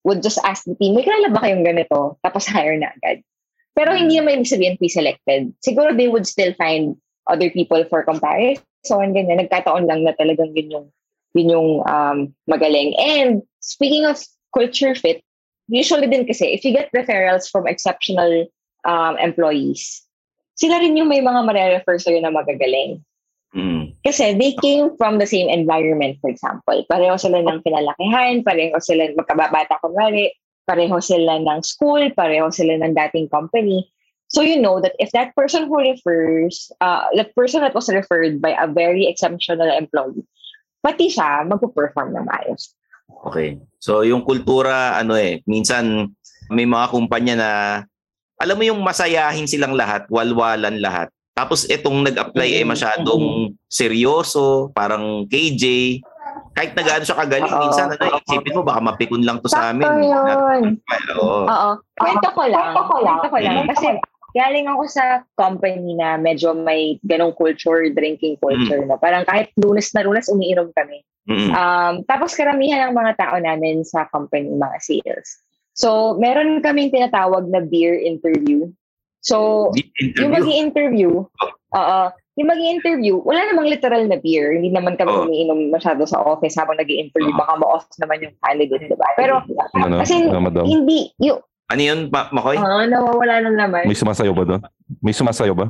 would 0.08 0.24
just 0.24 0.40
ask 0.48 0.64
the 0.64 0.80
team, 0.80 0.96
may 0.96 1.04
kilala 1.04 1.36
ba 1.36 1.44
kayong 1.44 1.68
ganito? 1.68 2.16
Tapos 2.24 2.48
hire 2.48 2.80
na 2.80 2.96
agad. 2.96 3.20
Pero 3.76 3.92
hindi 3.92 4.16
naman 4.16 4.40
ibig 4.40 4.50
sabihin 4.50 4.80
pre-selected. 4.80 5.52
Siguro 5.60 5.92
they 5.92 6.08
would 6.08 6.24
still 6.24 6.56
find 6.56 6.96
other 7.28 7.52
people 7.52 7.84
for 7.92 8.08
comparison, 8.08 8.64
ganyan. 8.86 9.42
Nagkataon 9.42 9.88
lang 9.88 10.04
na 10.06 10.14
talagang 10.14 10.54
yun 10.54 10.70
yung, 10.70 10.88
yun 11.34 11.54
yung 11.54 11.70
um, 11.88 12.18
magaling. 12.46 12.94
And 13.00 13.42
speaking 13.60 14.06
of 14.06 14.22
culture 14.54 14.94
fit, 14.94 15.24
usually 15.68 16.08
din 16.08 16.28
kasi, 16.28 16.54
if 16.54 16.64
you 16.64 16.72
get 16.72 16.92
referrals 16.94 17.50
from 17.50 17.68
exceptional 17.68 18.48
um, 18.86 19.18
employees, 19.18 20.04
sila 20.58 20.82
rin 20.82 20.98
yung 20.98 21.10
may 21.10 21.22
mga 21.22 21.46
mare-refer 21.46 22.02
sa'yo 22.02 22.22
na 22.22 22.34
magagaling. 22.34 23.04
Mm. 23.56 23.96
Kasi 24.04 24.36
they 24.36 24.54
came 24.60 24.94
from 24.98 25.18
the 25.18 25.30
same 25.30 25.48
environment, 25.48 26.18
for 26.20 26.30
example. 26.30 26.84
Pareho 26.90 27.16
sila 27.16 27.42
ng 27.46 27.62
pinalakihan, 27.64 28.44
pareho 28.44 28.76
sila 28.82 29.14
magkababata 29.16 29.80
kunwari, 29.80 30.34
pareho 30.68 31.00
sila 31.00 31.40
ng 31.40 31.62
school, 31.64 32.12
pareho 32.12 32.52
sila 32.52 32.76
ng 32.82 32.92
dating 32.92 33.30
company. 33.32 33.88
So 34.28 34.44
you 34.44 34.60
know 34.60 34.84
that 34.84 34.92
if 35.00 35.12
that 35.16 35.32
person 35.40 35.72
who 35.72 35.80
refers, 35.80 36.68
uh, 36.84 37.08
that 37.16 37.32
person 37.32 37.64
that 37.64 37.72
was 37.72 37.88
referred 37.88 38.44
by 38.44 38.52
a 38.52 38.68
very 38.68 39.08
exceptional 39.08 39.72
employee, 39.72 40.28
pati 40.84 41.08
siya 41.08 41.48
magpo-perform 41.48 42.12
ng 42.12 42.28
maayos. 42.28 42.76
Okay. 43.32 43.56
So 43.80 44.04
yung 44.04 44.28
kultura 44.28 45.00
ano 45.00 45.16
eh, 45.16 45.40
minsan 45.48 46.12
may 46.52 46.68
mga 46.68 46.92
kumpanya 46.92 47.36
na 47.40 47.52
alam 48.38 48.56
mo 48.60 48.64
yung 48.68 48.84
masayahin 48.84 49.48
silang 49.48 49.74
lahat, 49.74 50.06
walwalan 50.12 50.78
lahat. 50.84 51.08
Tapos 51.32 51.70
itong 51.70 52.02
nag-apply 52.04 52.50
eh 52.62 52.66
Mm, 52.66 52.70
masyadong 52.74 53.24
seryoso, 53.70 54.74
parang 54.74 55.24
KJ. 55.30 55.64
kahit 56.58 56.74
na 56.74 56.82
gaano 56.82 57.06
siya 57.06 57.18
kagaling, 57.22 57.54
Oo. 57.54 57.62
minsan 57.70 57.94
ano, 57.94 58.18
isipin 58.26 58.58
mo 58.58 58.66
baka 58.66 58.82
mapikon 58.82 59.22
lang 59.22 59.38
to 59.40 59.50
sa 59.50 59.70
amin. 59.70 59.86
Sakto 59.86 60.02
yun. 60.02 60.64
Oo. 61.22 61.46
Oo. 61.46 61.70
Kwento 61.94 62.30
ko 62.34 62.44
lang. 62.50 62.74
Kwento 62.74 63.28
ko 63.30 63.38
lang. 63.38 63.56
Mm. 63.62 63.70
Kasi 63.70 63.88
galing 64.38 64.70
ako 64.70 64.86
sa 64.86 65.26
company 65.34 65.98
na 65.98 66.22
medyo 66.22 66.54
may 66.54 67.02
ganong 67.02 67.34
culture, 67.34 67.90
drinking 67.90 68.38
culture 68.38 68.86
na 68.86 68.94
parang 69.02 69.26
kahit 69.26 69.50
lunes 69.58 69.90
na 69.98 70.06
lunes 70.06 70.30
umiinom 70.30 70.70
kami. 70.78 71.02
Mm-mm. 71.28 71.52
Um, 71.52 72.06
tapos 72.06 72.38
karamihan 72.38 72.88
ng 72.88 72.96
mga 72.96 73.18
tao 73.18 73.36
namin 73.42 73.82
sa 73.82 74.06
company, 74.14 74.54
mga 74.54 74.78
sales. 74.80 75.42
So, 75.74 76.16
meron 76.18 76.62
kaming 76.62 76.94
tinatawag 76.94 77.50
na 77.50 77.62
beer 77.62 77.98
interview. 77.98 78.70
So, 79.22 79.70
Deep 79.76 79.92
yung 80.22 80.32
mag 80.32 80.46
interview. 80.48 81.26
interview 81.28 81.76
oo, 81.76 82.00
yung 82.38 82.48
mag 82.48 82.62
interview 82.62 83.14
wala 83.26 83.44
namang 83.50 83.68
literal 83.68 84.06
na 84.08 84.16
beer. 84.22 84.56
Hindi 84.56 84.72
naman 84.72 84.96
kami 84.96 85.12
Oo. 85.12 85.26
umiinom 85.28 85.74
masyado 85.74 86.06
sa 86.08 86.22
office 86.22 86.56
habang 86.56 86.80
nag 86.80 86.88
interview 86.88 87.34
Oo. 87.34 87.42
Baka 87.42 87.54
ma-off 87.60 87.86
naman 88.00 88.24
yung 88.24 88.36
candidate, 88.40 88.88
diba? 88.88 89.10
Pero, 89.20 89.42
Ano, 89.76 90.00
kasi 90.00 90.32
madam? 90.32 90.64
hindi, 90.64 91.12
yung, 91.20 91.42
Ano 91.68 91.82
yun, 91.84 92.00
Ma- 92.08 92.32
Makoy? 92.32 92.56
ah, 92.56 92.88
nawawala 92.88 93.44
na 93.44 93.52
naman. 93.52 93.84
May 93.84 93.98
sumasayaw 93.98 94.32
ba 94.32 94.44
doon? 94.48 94.62
May 95.04 95.12
sumasayaw 95.12 95.52
ba? 95.52 95.68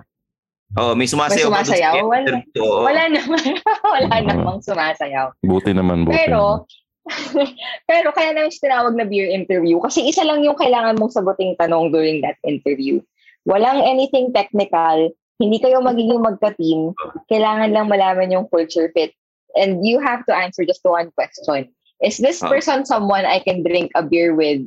Oo, 0.78 0.94
may 0.94 1.10
sumasayaw. 1.10 1.50
May 1.50 1.58
ba 1.58 1.66
sumasayaw? 1.66 1.94
Wala. 2.06 2.22
interview? 2.22 2.62
Oo. 2.62 2.82
Wala 2.86 3.04
naman. 3.10 3.44
wala 3.96 4.06
Oo. 4.14 4.26
namang 4.30 4.60
sumasayaw. 4.62 5.28
Buti 5.42 5.72
naman, 5.74 6.06
buti. 6.06 6.14
Pero, 6.14 6.70
pero 7.90 8.14
kaya 8.14 8.36
namin 8.36 8.54
siya 8.54 8.70
tinawag 8.70 8.94
na 8.94 9.08
beer 9.08 9.32
interview 9.32 9.80
kasi 9.80 10.06
isa 10.06 10.22
lang 10.22 10.44
yung 10.44 10.60
kailangan 10.60 11.00
mong 11.00 11.16
saguting 11.16 11.58
tanong 11.58 11.90
during 11.90 12.22
that 12.22 12.38
interview. 12.44 13.02
Walang 13.48 13.82
anything 13.82 14.30
technical, 14.30 15.10
hindi 15.40 15.58
kayo 15.58 15.80
magiging 15.80 16.20
magka-team, 16.20 16.92
kailangan 17.26 17.72
lang 17.72 17.88
malaman 17.88 18.30
yung 18.30 18.46
culture 18.52 18.92
fit. 18.92 19.16
And 19.56 19.82
you 19.82 19.98
have 19.98 20.28
to 20.28 20.36
answer 20.36 20.62
just 20.62 20.84
one 20.84 21.10
question. 21.16 21.72
Is 22.04 22.22
this 22.22 22.44
Ah. 22.44 22.52
person 22.52 22.86
someone 22.86 23.26
I 23.26 23.42
can 23.42 23.66
drink 23.66 23.90
a 23.98 24.04
beer 24.06 24.36
with 24.38 24.62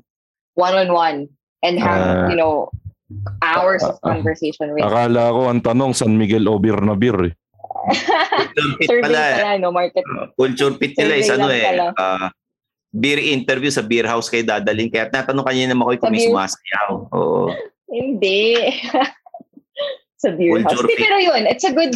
one-on-one 0.54 1.28
and 1.62 1.74
have, 1.76 2.00
Ah. 2.00 2.28
you 2.28 2.36
know, 2.36 2.68
hours 3.40 3.82
of 3.82 3.96
Ah, 3.96 4.00
ah. 4.02 4.14
conversation 4.14 4.72
with? 4.72 4.82
Akala 4.82 5.30
ko 5.30 5.40
ang 5.46 5.60
tanong, 5.60 5.92
San 5.92 6.14
Miguel 6.14 6.46
o 6.46 6.56
beer 6.56 6.78
na 6.78 6.94
beer 6.94 7.18
eh. 7.26 7.34
Survey 8.84 9.02
pala. 9.02 9.18
eh. 9.20 9.34
pala, 9.40 9.50
no? 9.58 9.70
Market. 9.70 10.04
Culture 10.34 10.74
fit 10.76 10.94
nila 10.94 11.14
is 11.16 11.28
ano 11.28 11.48
eh. 11.48 11.64
pala. 11.64 11.86
ah, 11.96 12.28
beer 12.90 13.18
interview 13.20 13.70
sa 13.70 13.82
beer 13.82 14.04
house 14.04 14.26
kayo 14.26 14.42
dadalhin. 14.42 14.90
Kaya 14.90 15.08
natanong 15.08 15.46
kanina 15.46 15.70
na 15.70 15.78
Makoy 15.78 15.96
kung 15.96 16.10
Sa 16.10 16.14
may 16.14 16.26
sumasayaw. 16.26 16.90
Oo. 17.10 17.50
Hindi. 17.86 18.70
sa 20.22 20.28
beer 20.32 20.60
house. 20.60 20.66
Culture 20.66 20.84
Hindi, 20.84 20.94
fit. 20.94 21.02
pero 21.02 21.16
yun, 21.18 21.42
it's 21.46 21.64
a 21.64 21.72
good, 21.72 21.92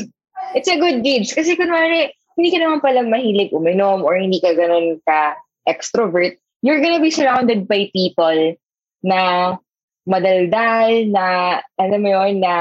it's 0.54 0.70
a 0.70 0.78
good 0.78 1.02
gauge. 1.02 1.30
Kasi 1.30 1.54
kunwari, 1.54 2.08
hindi 2.34 2.48
ka 2.50 2.58
naman 2.58 2.80
pala 2.80 3.02
mahilig 3.02 3.52
uminom 3.52 4.02
or 4.02 4.16
hindi 4.16 4.40
ka 4.40 4.54
ganun 4.54 4.98
ka 5.04 5.34
extrovert, 5.66 6.36
you're 6.64 6.80
gonna 6.80 7.04
be 7.04 7.12
surrounded 7.12 7.68
by 7.68 7.92
people 7.92 8.56
na 9.04 9.54
madaldal, 10.08 10.88
na, 11.12 11.58
alam 11.80 12.00
mo 12.00 12.08
yun, 12.08 12.40
na, 12.40 12.54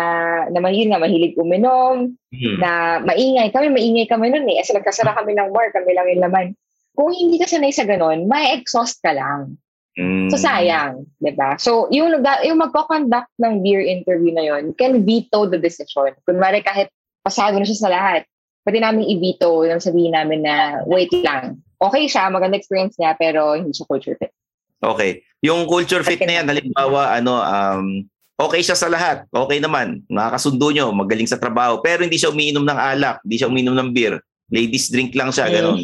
na 0.51 0.59
mahilig 0.59 0.91
nga, 0.91 0.99
mahilig 0.99 1.35
uminom, 1.39 2.15
Hmm. 2.31 2.57
na 2.59 2.99
maingay. 3.03 3.51
Kami, 3.51 3.67
maingay 3.71 4.07
kami 4.07 4.31
nun 4.31 4.47
eh. 4.47 4.63
Kasi 4.63 4.75
nagkasara 4.75 5.15
kami 5.15 5.35
ng 5.35 5.51
bar, 5.51 5.71
kami 5.71 5.91
lang 5.95 6.07
yung 6.11 6.23
laman. 6.23 6.47
Kung 6.95 7.11
hindi 7.11 7.39
ka 7.39 7.47
sanay 7.47 7.71
sa 7.71 7.87
ganun, 7.87 8.27
may 8.27 8.55
exhaust 8.55 8.99
ka 9.03 9.15
lang. 9.15 9.59
Mm. 9.93 10.33
So 10.33 10.41
sayang, 10.41 11.05
'di 11.21 11.37
ba? 11.37 11.53
So 11.61 11.85
yung 11.93 12.17
yung 12.17 12.57
magko-conduct 12.57 13.29
ng 13.37 13.61
beer 13.61 13.85
interview 13.85 14.33
na 14.33 14.41
yon 14.41 14.73
can 14.73 15.05
veto 15.05 15.45
the 15.45 15.61
decision. 15.61 16.17
Kunwari 16.25 16.65
kahit 16.65 16.89
pasado 17.21 17.61
na 17.61 17.65
siya 17.65 17.77
sa 17.77 17.93
lahat, 17.93 18.25
pwede 18.65 18.81
namin 18.81 19.05
i-veto 19.05 19.61
nang 19.69 19.77
sabihin 19.77 20.17
namin 20.17 20.49
na 20.49 20.81
wait 20.89 21.13
lang. 21.21 21.61
Okay 21.83 22.07
siya, 22.07 22.31
maganda 22.31 22.55
experience 22.55 22.95
niya, 22.95 23.11
pero 23.19 23.59
hindi 23.59 23.75
siya 23.75 23.87
culture 23.87 24.15
fit. 24.15 24.31
Okay. 24.79 25.23
Yung 25.43 25.67
culture 25.67 26.03
fit 26.03 26.23
na 26.23 26.39
yan, 26.39 26.47
halimbawa, 26.47 27.11
ano, 27.11 27.43
um, 27.43 27.87
okay 28.39 28.63
siya 28.63 28.75
sa 28.79 28.87
lahat. 28.87 29.27
Okay 29.27 29.59
naman. 29.59 30.03
Nakakasundo 30.07 30.71
nyo, 30.71 30.95
magaling 30.95 31.27
sa 31.27 31.39
trabaho. 31.39 31.83
Pero 31.83 32.07
hindi 32.07 32.15
siya 32.15 32.31
umiinom 32.31 32.63
ng 32.63 32.79
alak, 32.79 33.19
hindi 33.27 33.35
siya 33.39 33.51
umiinom 33.51 33.75
ng 33.75 33.89
beer. 33.91 34.15
Ladies 34.47 34.87
drink 34.91 35.11
lang 35.15 35.31
siya, 35.31 35.51
Mm. 35.51 35.53
ganun. 35.55 35.79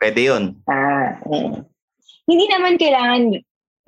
Pwede 0.00 0.20
yun. 0.22 0.44
Ah, 0.70 1.18
eh. 1.30 1.66
Hindi 2.30 2.46
naman 2.46 2.78
kailangan 2.78 3.22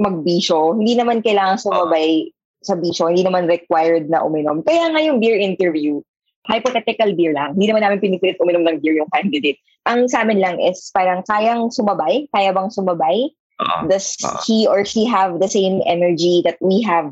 magbisyo, 0.02 0.76
hindi 0.82 0.98
naman 0.98 1.22
kailangan 1.22 1.62
sumabay 1.62 2.26
sa 2.62 2.78
bisyo, 2.78 3.10
hindi 3.10 3.26
naman 3.26 3.50
required 3.50 4.06
na 4.10 4.22
uminom. 4.22 4.62
Kaya 4.62 4.90
nga 4.90 5.00
yung 5.02 5.18
beer 5.18 5.38
interview, 5.38 5.98
hypothetical 6.46 7.14
beer 7.14 7.32
lang. 7.34 7.54
Hindi 7.54 7.70
naman 7.70 7.82
namin 7.86 8.02
pinipilit 8.02 8.40
uminom 8.42 8.66
ng 8.66 8.82
beer 8.82 8.98
yung 8.98 9.10
candidate. 9.14 9.58
Ang 9.86 10.06
sa 10.06 10.22
amin 10.22 10.38
lang 10.38 10.56
is 10.62 10.90
parang 10.94 11.22
kayang 11.26 11.70
sumabay, 11.70 12.26
kaya 12.30 12.50
bang 12.54 12.70
sumabay? 12.70 13.30
Oo. 13.62 13.78
Does 13.86 14.18
Ah. 14.22 14.42
he 14.46 14.66
or 14.66 14.82
she 14.82 15.06
have 15.06 15.38
the 15.38 15.50
same 15.50 15.82
energy 15.86 16.42
that 16.42 16.58
we 16.58 16.82
have 16.82 17.10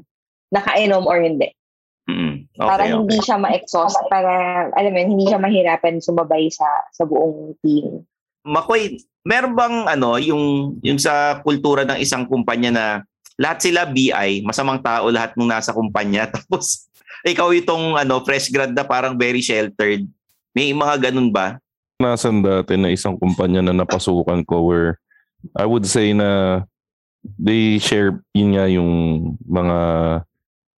nakainom 0.50 1.06
or 1.06 1.22
hindi? 1.22 1.54
Mm. 2.10 2.50
para 2.58 2.90
Okay, 2.90 2.92
hindi 2.92 3.16
okay. 3.22 3.26
siya 3.30 3.38
ma-exhaust, 3.38 4.00
para, 4.10 4.32
alam 4.74 4.90
mo, 4.90 4.98
hindi 4.98 5.30
siya 5.30 5.38
mahirapan 5.38 6.02
sumabay 6.02 6.50
sa 6.50 6.66
sa 6.90 7.06
buong 7.06 7.54
team. 7.62 8.02
Makoy, 8.42 8.98
meron 9.22 9.54
bang 9.54 9.86
ano, 9.86 10.18
yung, 10.18 10.76
yung 10.82 10.98
sa 10.98 11.38
kultura 11.40 11.86
ng 11.86 12.02
isang 12.02 12.26
kumpanya 12.26 12.70
na 12.74 12.84
lahat 13.38 13.62
sila 13.62 13.86
BI, 13.86 14.42
masamang 14.42 14.82
tao 14.82 15.08
lahat 15.08 15.38
ng 15.38 15.48
nasa 15.48 15.70
kumpanya. 15.70 16.26
Tapos, 16.34 16.89
ikaw 17.26 17.52
itong 17.52 17.96
ano, 17.96 18.22
fresh 18.24 18.48
grad 18.48 18.72
na 18.72 18.84
parang 18.84 19.16
very 19.16 19.44
sheltered. 19.44 20.04
May 20.56 20.72
mga 20.72 21.10
ganun 21.10 21.30
ba? 21.30 21.60
Nasan 22.00 22.40
dati 22.40 22.80
na 22.80 22.88
isang 22.88 23.16
kumpanya 23.20 23.60
na 23.60 23.76
napasukan 23.76 24.40
ko 24.48 24.64
where 24.64 24.96
I 25.56 25.68
would 25.68 25.84
say 25.84 26.16
na 26.16 26.62
they 27.36 27.76
share 27.76 28.24
yun 28.32 28.56
nga 28.56 28.66
yung 28.68 28.90
mga 29.44 29.78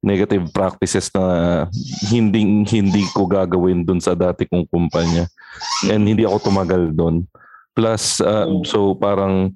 negative 0.03 0.51
practices 0.51 1.07
na 1.15 1.67
hindi 2.11 2.67
hindi 2.67 3.03
ko 3.15 3.31
gagawin 3.31 3.87
dun 3.87 4.03
sa 4.03 4.19
dati 4.19 4.51
kong 4.51 4.67
kumpanya 4.67 5.31
and 5.87 6.03
hindi 6.03 6.27
ako 6.27 6.51
tumagal 6.51 6.91
doon 6.91 7.23
plus 7.71 8.19
uh, 8.19 8.51
so 8.67 8.99
parang 8.99 9.55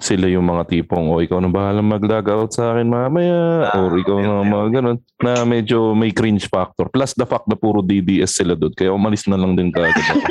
sila 0.00 0.32
yung 0.32 0.48
mga 0.48 0.64
tipong 0.64 1.12
o 1.12 1.20
ikaw 1.20 1.44
na 1.44 1.52
bahala 1.52 1.84
mag-log 1.84 2.24
out 2.32 2.50
sa 2.56 2.72
akin 2.72 2.88
mamaya 2.88 3.68
Ah, 3.68 3.84
or 3.84 3.92
ikaw 4.00 4.16
okay, 4.16 4.24
na 4.24 4.32
okay. 4.40 4.48
mga 4.48 4.66
ganun 4.80 4.98
na 5.20 5.32
medyo 5.44 5.92
may 5.92 6.08
cringe 6.08 6.48
factor 6.48 6.88
plus 6.88 7.12
the 7.12 7.28
fact 7.28 7.44
na 7.44 7.56
puro 7.56 7.84
DDS 7.84 8.32
sila 8.32 8.56
doon 8.56 8.72
kaya 8.72 8.96
umalis 8.96 9.28
na 9.28 9.36
lang 9.36 9.52
din 9.52 9.68
kagad 9.68 9.92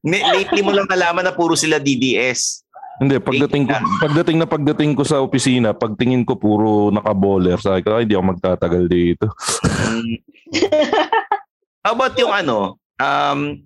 Lately 0.00 0.64
mo 0.64 0.72
lang 0.72 0.88
nalaman 0.88 1.28
na 1.28 1.36
puro 1.36 1.52
sila 1.52 1.76
DDS. 1.76 2.64
Hindi, 3.00 3.16
pagdating 3.16 3.64
ko, 3.64 3.74
pagdating 4.00 4.36
na 4.36 4.48
pagdating 4.48 4.92
ko 4.92 5.04
sa 5.04 5.24
opisina, 5.24 5.72
pagtingin 5.72 6.24
ko 6.24 6.36
puro 6.36 6.92
naka-baller, 6.92 7.56
sabi 7.56 7.80
ko, 7.80 7.96
ay, 7.96 8.04
hindi 8.04 8.16
ako 8.16 8.24
magtatagal 8.36 8.84
dito. 8.92 9.32
Mm. 9.64 10.20
How 11.84 11.96
about 11.96 12.12
yung 12.20 12.32
ano, 12.32 12.76
um, 13.00 13.56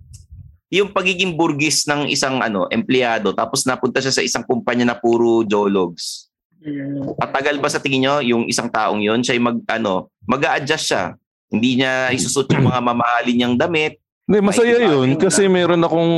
yung 0.81 0.91
pagiging 0.91 1.37
burgis 1.37 1.87
ng 1.87 2.11
isang 2.11 2.41
ano 2.43 2.67
empleyado 2.67 3.31
tapos 3.31 3.63
napunta 3.63 4.03
siya 4.03 4.11
sa 4.11 4.23
isang 4.25 4.43
kumpanya 4.43 4.91
na 4.91 4.95
puro 4.97 5.45
jologs. 5.45 6.27
Patagal 7.21 7.61
ba 7.61 7.69
sa 7.69 7.77
tingin 7.77 8.09
nyo 8.09 8.15
yung 8.25 8.43
isang 8.49 8.65
taong 8.67 8.97
yon 8.97 9.21
siya 9.21 9.37
mag 9.37 9.61
ano, 9.69 10.09
mag-a-adjust 10.25 10.85
siya. 10.89 11.03
Hindi 11.53 11.81
niya 11.81 12.09
isusot 12.09 12.49
yung 12.51 12.67
mga 12.67 12.81
mamahalin 12.81 13.35
niyang 13.37 13.55
damit. 13.55 14.01
Hindi, 14.25 14.39
masaya 14.41 14.81
yun. 14.81 15.13
Kasi 15.21 15.45
meron 15.45 15.85
akong 15.85 16.13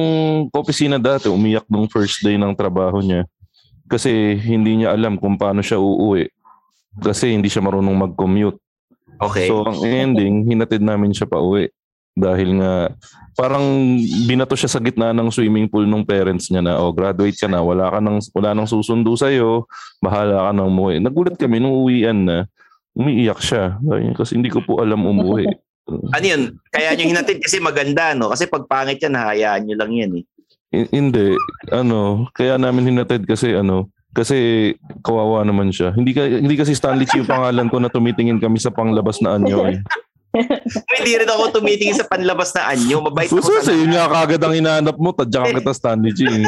opisina 0.55 0.95
dati, 0.95 1.27
umiyak 1.27 1.67
nung 1.67 1.91
first 1.91 2.23
day 2.23 2.39
ng 2.39 2.55
trabaho 2.55 3.03
niya. 3.03 3.27
Kasi 3.91 4.39
hindi 4.39 4.79
niya 4.79 4.95
alam 4.95 5.19
kung 5.19 5.35
paano 5.35 5.59
siya 5.59 5.75
uuwi. 5.75 6.31
Kasi 7.03 7.35
hindi 7.35 7.51
siya 7.51 7.59
marunong 7.59 8.07
mag-commute. 8.07 8.57
Okay. 9.19 9.51
So, 9.51 9.67
ang 9.67 9.83
ending, 9.83 10.47
hinatid 10.47 10.79
namin 10.79 11.11
siya 11.11 11.27
pa 11.27 11.43
uwi. 11.43 11.67
Dahil 12.17 12.57
nga, 12.57 12.89
parang 13.37 13.61
binato 14.25 14.57
siya 14.57 14.73
sa 14.73 14.81
gitna 14.81 15.13
ng 15.13 15.29
swimming 15.29 15.69
pool 15.69 15.85
ng 15.85 16.01
parents 16.01 16.49
niya 16.49 16.65
na, 16.65 16.73
oh, 16.81 16.89
graduate 16.89 17.37
ka 17.37 17.45
na, 17.45 17.61
wala 17.61 17.93
ka 17.93 18.01
nang, 18.01 18.17
wala 18.33 18.57
nang 18.57 18.65
susundo 18.65 19.13
sa'yo, 19.13 19.69
bahala 20.01 20.49
ka 20.49 20.51
nang 20.57 20.73
umuwi. 20.73 20.97
Nagulat 20.97 21.37
kami 21.37 21.61
nung 21.61 21.77
uwian 21.77 22.25
na, 22.25 22.49
umiiyak 22.97 23.37
siya. 23.37 23.77
Kasi 24.17 24.41
hindi 24.41 24.49
ko 24.49 24.65
po 24.65 24.81
alam 24.81 25.05
umuwi. 25.05 25.45
ano 26.17 26.25
yun? 26.25 26.57
Kaya 26.73 26.97
nyo 26.97 27.05
hinatid 27.05 27.37
kasi 27.37 27.61
maganda, 27.61 28.17
no? 28.17 28.33
Kasi 28.33 28.49
pag 28.49 28.65
pangit 28.65 28.97
yan, 28.97 29.13
hayaan 29.13 29.69
nyo 29.69 29.75
lang 29.77 29.91
yan, 29.93 30.11
eh. 30.17 30.25
Hindi, 30.73 31.37
ano, 31.69 32.27
kaya 32.33 32.57
namin 32.59 32.91
hinatid 32.91 33.23
kasi 33.23 33.55
ano, 33.55 33.87
kasi 34.11 34.73
kawawa 35.05 35.45
naman 35.45 35.69
siya. 35.69 35.93
Hindi 35.93 36.11
ka, 36.17 36.25
hindi 36.25 36.57
kasi 36.57 36.73
Stanley 36.73 37.05
Chi 37.05 37.21
yung 37.21 37.29
pangalan 37.29 37.69
ko 37.69 37.77
na 37.77 37.93
tumitingin 37.93 38.41
kami 38.41 38.57
sa 38.57 38.73
panglabas 38.73 39.21
na 39.21 39.37
anyo 39.37 39.69
eh. 39.69 39.77
Hindi 40.97 41.11
rin 41.19 41.29
ako 41.29 41.61
tumitingin 41.61 41.97
sa 41.97 42.05
panlabas 42.05 42.51
na 42.53 42.73
anyo. 42.73 43.03
Mabait 43.03 43.29
ako 43.29 43.39
Susos 43.39 43.65
sa 43.65 43.73
yun 43.73 43.91
nga 43.93 44.09
kagad 44.09 44.41
ang 44.43 44.55
hinahanap 44.55 44.97
mo, 44.97 45.09
tadyakan 45.13 45.57
kita 45.61 45.73
Stanley 45.73 46.13
eh. 46.25 46.45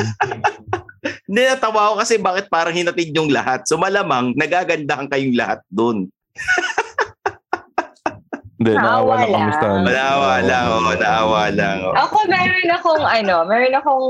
Hindi, 1.29 1.41
natawa 1.45 1.91
ako 1.91 1.95
kasi 2.03 2.13
bakit 2.19 2.45
parang 2.51 2.75
hinatid 2.75 3.15
yung 3.15 3.31
lahat. 3.31 3.63
So 3.69 3.79
malamang, 3.79 4.35
nagagandahan 4.35 5.07
kayong 5.07 5.37
lahat 5.37 5.59
doon. 5.71 6.09
Hindi, 8.59 8.75
naawa 8.75 9.23
lang 9.23 9.31
kami. 9.31 9.51
Stanley. 9.55 9.93
Naawa 9.95 10.33
lang, 10.43 10.65
oh, 10.67 10.95
naawa 10.99 11.43
lang. 11.55 11.77
Oh. 11.87 11.95
Ako 11.95 12.17
meron 12.27 12.69
akong 12.75 13.05
ano, 13.07 13.35
meron 13.47 13.75
akong 13.79 14.07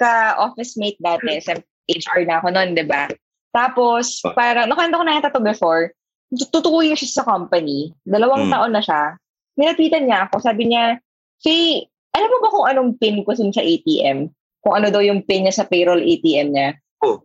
ka-office 0.00 0.80
mate 0.80 0.96
dati, 1.00 1.40
sa 1.44 1.60
HR 1.84 2.24
na 2.24 2.40
ako 2.40 2.48
noon, 2.56 2.72
di 2.72 2.84
ba? 2.88 3.10
Tapos, 3.52 4.22
parang, 4.32 4.70
nakanta 4.70 4.96
ko 4.96 5.04
na 5.04 5.16
yata 5.18 5.28
to 5.34 5.42
before, 5.42 5.92
totoo 6.30 6.86
yung 6.86 6.98
siya 6.98 7.22
sa 7.22 7.26
company. 7.26 7.90
Dalawang 8.06 8.46
Hmm. 8.46 8.52
taon 8.54 8.72
na 8.74 8.82
siya. 8.82 9.18
Nilapitan 9.58 10.06
niya 10.06 10.30
ako. 10.30 10.38
Sabi 10.38 10.70
niya, 10.70 10.98
Faye, 11.40 11.88
alam 12.12 12.28
mo 12.28 12.38
ba 12.44 12.52
kung 12.52 12.66
anong 12.68 12.90
pin 13.00 13.24
ko 13.24 13.32
sa 13.32 13.64
ATM? 13.64 14.28
Kung 14.60 14.74
ano 14.76 14.92
daw 14.92 15.00
yung 15.00 15.24
pin 15.24 15.48
niya 15.48 15.64
sa 15.64 15.66
payroll 15.66 16.04
ATM 16.04 16.52
niya? 16.52 16.76
Oh. 17.00 17.24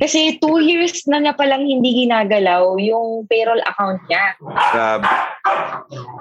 Kasi 0.00 0.38
two 0.40 0.62
years 0.62 1.02
na 1.10 1.20
niya 1.20 1.34
palang 1.36 1.66
hindi 1.66 2.06
ginagalaw 2.06 2.78
yung 2.78 3.26
payroll 3.28 3.60
account 3.66 4.00
niya. 4.08 4.38
Grabe. 4.72 5.04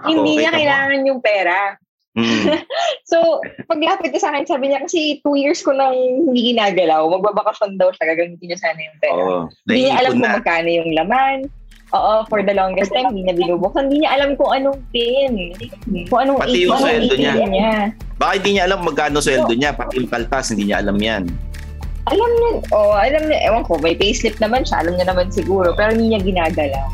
Hindi 0.10 0.32
Okay 0.36 0.42
niya 0.42 0.52
kailangan 0.52 1.08
yung 1.08 1.22
pera. 1.24 1.78
Mm. 2.18 2.46
So, 3.10 3.42
paglapit 3.66 4.14
ko 4.14 4.22
sa 4.22 4.30
akin, 4.30 4.46
sabi 4.46 4.70
niya, 4.70 4.86
kasi 4.86 5.18
two 5.26 5.34
years 5.34 5.66
ko 5.66 5.74
nang 5.74 5.98
hindi 5.98 6.54
ginagalaw, 6.54 7.10
magbabakasyon 7.10 7.82
daw 7.82 7.90
siya, 7.90 8.14
gagamitin 8.14 8.54
niya 8.54 8.60
sana 8.62 8.78
yung 8.78 9.00
pera. 9.02 9.18
Oo. 9.18 9.40
Hindi 9.66 9.80
niya 9.90 9.96
alam 9.98 10.12
kung 10.14 10.36
magkano 10.38 10.70
yung 10.70 10.92
laman. 10.94 11.38
Oo, 11.90 12.22
for 12.30 12.46
the 12.46 12.54
longest 12.54 12.94
time, 12.94 13.10
hindi 13.10 13.26
niya 13.26 13.34
binubuksan. 13.34 13.90
Hindi 13.90 14.06
niya 14.06 14.12
alam 14.22 14.38
kung 14.38 14.52
anong 14.54 14.78
pin. 14.94 15.58
Kung 16.06 16.20
anong 16.22 16.38
Pati 16.46 16.70
yung 16.70 16.78
sweldo 16.78 17.14
niya. 17.18 17.34
Niya. 17.50 17.74
Baka 18.22 18.32
hindi 18.38 18.50
niya 18.54 18.64
alam 18.70 18.80
magkano 18.86 19.18
sweldo 19.18 19.54
niya. 19.58 19.74
Pati 19.74 19.98
yung 19.98 20.10
kaltas, 20.10 20.54
hindi 20.54 20.70
niya 20.70 20.86
alam 20.86 21.02
yan. 21.02 21.26
Alam 22.10 22.30
niya, 22.30 22.52
oh, 22.74 22.94
alam 22.94 23.24
niya, 23.26 23.40
ewan 23.50 23.62
ko, 23.66 23.78
may 23.82 23.94
payslip 23.94 24.38
naman 24.38 24.66
siya, 24.66 24.82
alam 24.82 24.98
niya 24.98 25.14
naman 25.14 25.30
siguro, 25.30 25.74
pero 25.74 25.94
hindi 25.94 26.14
niya 26.14 26.22
ginagalaw. 26.22 26.90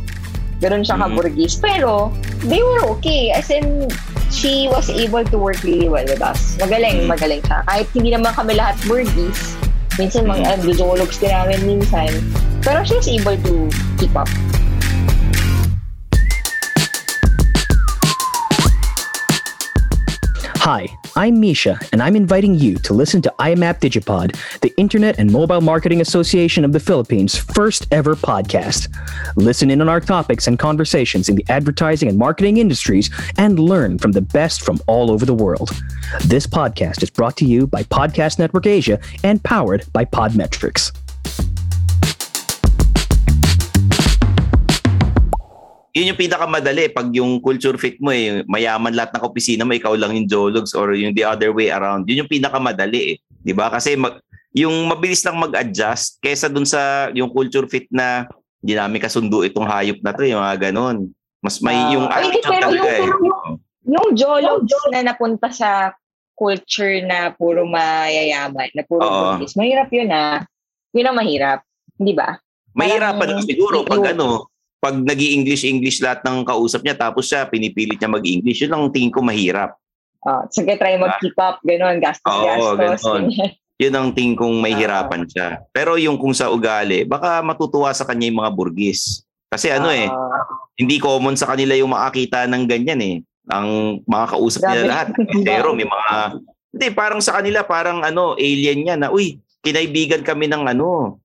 Ganun 0.63 0.83
siya 0.87 0.95
Mhm. 0.95 1.03
kaburgis. 1.07 1.53
Pero, 1.59 2.11
they 2.47 2.63
were 2.63 2.83
okay. 2.87 3.31
As 3.35 3.51
in, 3.51 3.91
she 4.31 4.71
was 4.71 4.87
able 4.87 5.23
to 5.27 5.35
work 5.35 5.59
really 5.63 5.91
well 5.91 6.07
with 6.07 6.23
us. 6.23 6.55
Magaling, 6.59 7.03
Mhm. 7.03 7.11
magaling 7.11 7.41
siya. 7.43 7.63
Kahit 7.67 7.87
hindi 7.91 8.15
naman 8.15 8.31
kami 8.31 8.55
lahat 8.55 8.75
burgis, 8.87 9.59
minsan 9.99 10.27
mga 10.27 10.59
Mhm. 10.59 10.71
mm 10.71 10.75
jologs 10.75 11.19
din 11.19 11.31
namin 11.31 11.59
minsan. 11.63 12.11
Pero 12.63 12.83
she 12.83 12.95
was 12.95 13.07
able 13.07 13.35
to 13.43 13.67
keep 13.95 14.11
up. 14.15 14.27
Hi, 20.65 20.87
I'm 21.15 21.39
Misha, 21.39 21.79
and 21.91 22.01
I'm 22.01 22.15
inviting 22.15 22.55
you 22.55 22.73
to 22.79 22.93
listen 22.95 23.21
to 23.21 23.33
IMAP 23.37 23.81
Digipod, 23.81 24.35
the 24.61 24.73
Internet 24.77 25.19
and 25.19 25.31
Mobile 25.31 25.61
Marketing 25.61 26.01
Association 26.01 26.65
of 26.65 26.71
the 26.71 26.79
Philippines' 26.79 27.37
first 27.37 27.85
ever 27.91 28.15
podcast. 28.15 28.87
Listen 29.35 29.69
in 29.69 29.79
on 29.79 29.89
our 29.89 29.99
topics 29.99 30.47
and 30.47 30.57
conversations 30.57 31.29
in 31.29 31.35
the 31.35 31.45
advertising 31.49 32.09
and 32.09 32.17
marketing 32.17 32.57
industries 32.57 33.11
and 33.37 33.59
learn 33.59 33.99
from 33.99 34.13
the 34.13 34.21
best 34.21 34.63
from 34.63 34.79
all 34.87 35.11
over 35.11 35.23
the 35.23 35.35
world. 35.35 35.69
This 36.23 36.47
podcast 36.47 37.03
is 37.03 37.11
brought 37.11 37.37
to 37.37 37.45
you 37.45 37.67
by 37.67 37.83
Podcast 37.83 38.39
Network 38.39 38.65
Asia 38.65 38.99
and 39.23 39.43
powered 39.43 39.85
by 39.93 40.03
Podmetrics. 40.03 40.91
Yun 45.95 46.11
yung 46.11 46.19
pinakamadali 46.19 46.91
pag 46.91 47.07
yung 47.15 47.39
culture 47.39 47.79
fit 47.79 47.95
mo 48.03 48.11
eh, 48.11 48.43
mayaman 48.51 48.91
lahat 48.91 49.15
ng 49.15 49.23
opisina 49.23 49.63
mo, 49.63 49.71
ikaw 49.71 49.95
lang 49.95 50.11
yung 50.11 50.27
jologs 50.27 50.75
or 50.75 50.91
yung 50.91 51.15
the 51.15 51.23
other 51.23 51.55
way 51.55 51.71
around. 51.71 52.03
Yun 52.03 52.27
yung 52.27 52.31
pinakamadali 52.31 53.15
eh. 53.15 53.15
'Di 53.39 53.55
ba? 53.55 53.71
Kasi 53.71 53.95
mag, 53.95 54.19
yung 54.51 54.91
mabilis 54.91 55.23
lang 55.23 55.39
mag-adjust 55.39 56.19
kaysa 56.19 56.51
dun 56.51 56.67
sa 56.67 57.07
yung 57.15 57.31
culture 57.31 57.63
fit 57.71 57.87
na 57.87 58.27
hindi 58.59 58.75
namin 58.75 58.99
kasundo 58.99 59.39
itong 59.47 59.63
hayop 59.63 60.03
na 60.03 60.11
to, 60.11 60.27
yung 60.27 60.43
mga 60.43 60.67
ganun. 60.67 61.15
Mas 61.39 61.63
may 61.63 61.79
Ah. 61.79 61.91
yung 61.95 62.05
attitude 62.11 62.43
pero 62.43 62.63
talaga 62.67 62.89
yung- 62.99 62.99
eh. 62.99 63.09
Yung 63.85 64.07
jologs 64.17 64.75
na 64.91 64.99
napunta 64.99 65.47
sa 65.47 65.93
culture 66.35 66.99
na 67.07 67.31
puro 67.31 67.63
mayayaman, 67.63 68.67
na 68.75 68.83
puro 68.83 68.99
Oo. 68.99 69.39
burgis, 69.39 69.55
mahirap 69.55 69.87
yun 69.95 70.11
ah. 70.11 70.43
Yun 70.91 71.07
ang 71.07 71.15
mahirap. 71.15 71.63
Hindi 71.95 72.11
ba? 72.11 72.35
Mahirapan 72.75 73.27
lang 73.31 73.47
siguro 73.47 73.87
pag 73.87 74.03
yung- 74.03 74.11
ano, 74.11 74.27
pag 74.85 75.01
nag 75.01 75.17
english 75.17 75.65
english 75.65 75.97
lahat 75.97 76.21
ng 76.21 76.45
kausap 76.45 76.85
niya 76.85 76.93
tapos 76.93 77.25
siya 77.25 77.49
pinipilit 77.49 77.97
niya 77.97 78.05
mag-English, 78.05 78.61
yun 78.61 78.69
lang 78.69 78.81
ang 78.85 78.93
tingin 78.93 79.09
ko 79.09 79.25
mahirap. 79.25 79.73
Uh, 80.21 80.45
sige, 80.53 80.77
try 80.77 80.93
mag-keep 80.95 81.33
up, 81.41 81.57
gano'n, 81.65 81.97
gastos, 81.97 82.29
Oo, 82.29 82.77
ganyan. 82.77 83.01
Yun 83.75 83.91
ang 83.91 84.09
tingin 84.15 84.39
kong 84.39 84.55
Ah. 84.55 84.63
mahirapan 84.63 85.21
siya. 85.27 85.47
Pero 85.69 85.99
yung 85.99 86.15
kung 86.15 86.31
sa 86.31 86.47
ugali, 86.47 87.03
baka 87.03 87.43
matutuwa 87.43 87.91
sa 87.91 88.07
kanya 88.07 88.31
yung 88.31 88.39
mga 88.39 88.53
burgis. 88.55 89.25
Kasi 89.51 89.67
ano 89.67 89.91
eh, 89.91 90.07
Ah, 90.07 90.47
hindi 90.79 90.95
common 90.95 91.35
sa 91.35 91.51
kanila 91.51 91.75
yung 91.75 91.91
makakita 91.91 92.47
ng 92.47 92.63
ganyan 92.65 93.01
eh. 93.03 93.15
Ang 93.51 93.99
mga 94.07 94.25
kausap 94.31 94.61
nila 94.63 94.79
Grabe. 94.79 94.87
lahat. 94.87 95.07
Pero 95.43 95.67
may 95.75 95.83
mga, 95.83 96.13
hindi, 96.71 96.87
parang 96.95 97.19
sa 97.19 97.35
kanila, 97.35 97.67
parang 97.67 97.99
ano, 97.99 98.39
alien 98.39 98.87
yan 98.87 98.99
na, 99.03 99.11
uy, 99.11 99.37
kinaibigan 99.59 100.23
kami 100.23 100.47
ng 100.47 100.71
ano, 100.71 101.19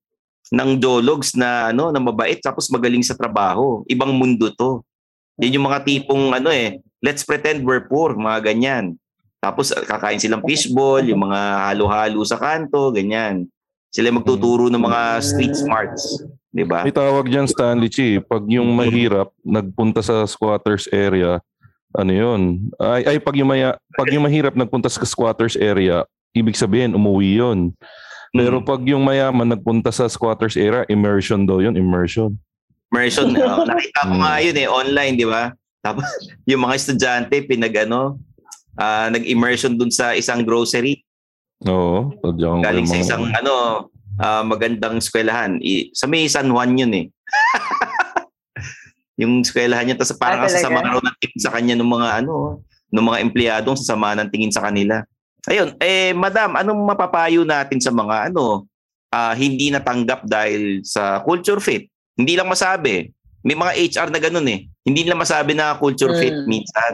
ng 0.49 0.71
jologs 0.81 1.37
na 1.37 1.71
ano, 1.71 1.93
na 1.93 2.01
mabait 2.01 2.41
tapos 2.41 2.73
magaling 2.73 3.05
sa 3.05 3.15
trabaho. 3.15 3.85
Ibang 3.87 4.17
mundo 4.17 4.49
to. 4.57 4.81
Yan 5.41 5.61
yung 5.61 5.67
mga 5.69 5.85
tipong 5.85 6.33
ano 6.33 6.49
eh, 6.49 6.81
let's 7.05 7.25
pretend 7.25 7.65
we're 7.65 7.85
poor, 7.85 8.17
mga 8.17 8.53
ganyan. 8.53 8.97
Tapos 9.41 9.73
uh, 9.73 9.85
kakain 9.85 10.21
silang 10.21 10.45
fishball, 10.45 11.01
yung 11.01 11.25
mga 11.25 11.73
halo-halo 11.73 12.21
sa 12.29 12.37
kanto, 12.37 12.93
ganyan. 12.93 13.49
Sila 13.91 14.13
magtuturo 14.13 14.69
ng 14.69 14.85
mga 14.85 15.01
street 15.25 15.57
smarts, 15.57 16.23
'di 16.53 16.63
ba? 16.63 16.87
May 16.87 16.95
tawag 16.95 17.27
dyan, 17.27 17.49
Stanley 17.49 17.91
Chi. 17.91 18.23
Pag 18.23 18.47
yung 18.47 18.71
mahirap, 18.77 19.33
nagpunta 19.43 20.05
sa 20.05 20.29
squatters 20.29 20.87
area, 20.93 21.43
ano 21.91 22.13
yun? 22.13 22.71
Ay, 22.79 23.03
ay 23.03 23.17
pag, 23.19 23.35
yung 23.35 23.51
maya, 23.51 23.75
pag 23.99 24.07
yung 24.15 24.23
mahirap 24.23 24.55
nagpunta 24.55 24.87
sa 24.87 25.03
squatters 25.03 25.59
area, 25.59 26.07
ibig 26.31 26.55
sabihin, 26.55 26.95
umuwi 26.95 27.43
yun. 27.43 27.75
Pero 28.31 28.57
Mm. 28.57 28.65
pag 28.65 28.81
yung 28.85 29.03
mayaman 29.03 29.49
nagpunta 29.49 29.91
sa 29.91 30.07
squatters 30.07 30.55
area, 30.55 30.87
immersion 30.87 31.43
daw 31.43 31.59
yun, 31.59 31.75
immersion. 31.75 32.39
immersion. 32.89 33.31
oh, 33.39 33.63
nakita 33.65 34.01
ko 34.05 34.15
nga 34.17 34.33
yun 34.39 34.57
eh, 34.57 34.67
online, 34.67 35.15
di 35.15 35.25
ba? 35.25 35.51
Tapos 35.81 36.07
yung 36.45 36.63
mga 36.63 36.75
estudyante, 36.77 37.43
pinag 37.43 37.75
ano, 37.81 38.19
ah, 38.75 39.09
nag-immersion 39.09 39.75
dun 39.75 39.89
sa 39.89 40.13
isang 40.13 40.43
grocery. 40.43 41.03
Oo. 41.65 42.15
Tadyang 42.21 42.63
Galing 42.63 42.87
sa 42.87 42.95
mga- 42.95 43.03
isang 43.03 43.25
ano, 43.27 43.55
ah, 44.17 44.43
magandang 44.43 44.97
eskwelahan. 44.97 45.59
I, 45.59 45.91
sa 45.91 46.07
may 46.07 46.27
San 46.27 46.47
Juan 46.49 46.75
yun 46.75 46.93
eh. 46.93 47.07
yung 49.21 49.41
eskwelahan 49.41 49.85
niya, 49.85 49.97
tapos 49.97 50.17
parang 50.17 50.41
Ah, 50.41 50.49
sasama 50.49 50.81
raw 50.81 50.97
ng 50.97 51.17
tingin 51.19 51.41
sa 51.41 51.51
kanya 51.51 51.75
ng 51.77 51.87
mga 51.87 52.09
ano, 52.21 52.63
ng 52.89 53.05
mga 53.05 53.19
empleyadong 53.21 53.77
sasama 53.77 54.15
ng 54.15 54.31
tingin 54.31 54.51
sa 54.51 54.65
kanila. 54.65 55.05
Ayun, 55.49 55.73
eh 55.81 56.13
madam, 56.13 56.53
anong 56.53 56.81
mapapayo 56.85 57.47
natin 57.47 57.81
sa 57.81 57.89
mga 57.89 58.29
ano, 58.29 58.69
ah, 59.09 59.33
hindi 59.33 59.73
natanggap 59.73 60.29
dahil 60.29 60.85
sa 60.85 61.25
culture 61.25 61.61
fit? 61.63 61.89
Hindi 62.19 62.37
lang 62.37 62.51
masabi. 62.51 63.09
May 63.41 63.57
mga 63.57 63.73
HR 63.73 64.09
na 64.13 64.21
ganun 64.21 64.45
eh. 64.53 64.69
Hindi 64.85 65.09
nila 65.09 65.17
masabi 65.17 65.57
na 65.57 65.73
culture 65.81 66.13
fit 66.21 66.35
Mm. 66.35 66.45
minsan. 66.45 66.93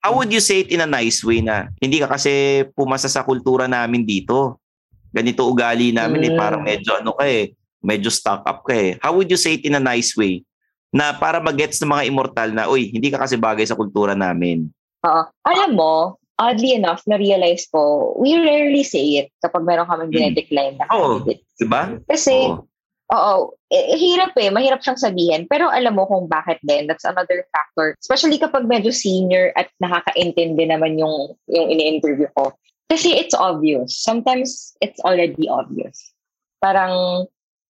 How 0.00 0.12
would 0.16 0.28
you 0.28 0.40
say 0.40 0.64
it 0.64 0.72
in 0.72 0.80
a 0.80 0.88
nice 0.88 1.24
way 1.24 1.40
na 1.40 1.68
hindi 1.80 2.00
ka 2.00 2.08
kasi 2.08 2.64
pumasa 2.72 3.08
sa 3.08 3.24
kultura 3.24 3.64
namin 3.64 4.04
dito? 4.04 4.60
Ganito 5.08 5.48
ugali 5.48 5.92
namin 5.92 6.28
eh, 6.28 6.32
Mm. 6.32 6.38
parang 6.38 6.60
medyo 6.60 7.00
ano 7.00 7.16
ka 7.16 7.24
eh, 7.24 7.56
medyo 7.80 8.12
stock 8.12 8.44
up 8.44 8.60
ka 8.64 8.76
eh. 8.76 9.00
How 9.00 9.16
would 9.16 9.32
you 9.32 9.40
say 9.40 9.56
it 9.56 9.64
in 9.64 9.72
a 9.72 9.80
nice 9.80 10.12
way? 10.12 10.44
Na 10.92 11.16
para 11.16 11.40
magets 11.40 11.80
ng 11.80 11.88
mga 11.88 12.04
immortal 12.08 12.48
na, 12.52 12.68
uy, 12.68 12.92
hindi 12.92 13.08
ka 13.08 13.24
kasi 13.24 13.40
bagay 13.40 13.64
sa 13.64 13.76
kultura 13.78 14.12
namin. 14.12 14.68
Oo. 15.00 15.22
Alam 15.48 15.70
mo, 15.72 16.19
oddly 16.40 16.72
enough, 16.72 17.04
na-realize 17.04 17.68
ko, 17.68 18.16
we 18.16 18.32
rarely 18.32 18.80
say 18.80 19.20
it 19.20 19.28
kapag 19.44 19.68
meron 19.68 19.84
kaming 19.84 20.08
Mm. 20.08 20.16
dinedecline 20.16 20.74
na 20.80 20.88
Oo. 20.88 21.20
candidate. 21.20 21.44
Diba? 21.60 21.82
Kasi, 22.08 22.48
Oo. 22.48 22.64
oo, 23.12 23.34
eh, 23.68 24.00
hirap 24.00 24.32
eh. 24.40 24.48
Mahirap 24.48 24.80
siyang 24.80 24.96
sabihin. 24.96 25.44
Pero 25.44 25.68
alam 25.68 25.92
mo 25.92 26.08
kung 26.08 26.24
bakit 26.26 26.56
din. 26.64 26.88
That's 26.88 27.04
another 27.04 27.44
factor. 27.52 27.92
Especially 28.00 28.40
kapag 28.40 28.64
medyo 28.64 28.88
senior 28.88 29.52
at 29.54 29.68
nakaka-intindi 29.84 30.64
naman 30.64 30.96
yung, 30.96 31.36
yung 31.52 31.68
ini-interview 31.68 32.32
ko. 32.32 32.56
Kasi 32.88 33.14
it's 33.14 33.36
obvious. 33.36 33.94
Sometimes 34.00 34.74
it's 34.80 34.98
already 35.04 35.46
obvious. 35.46 36.10
Parang 36.58 37.28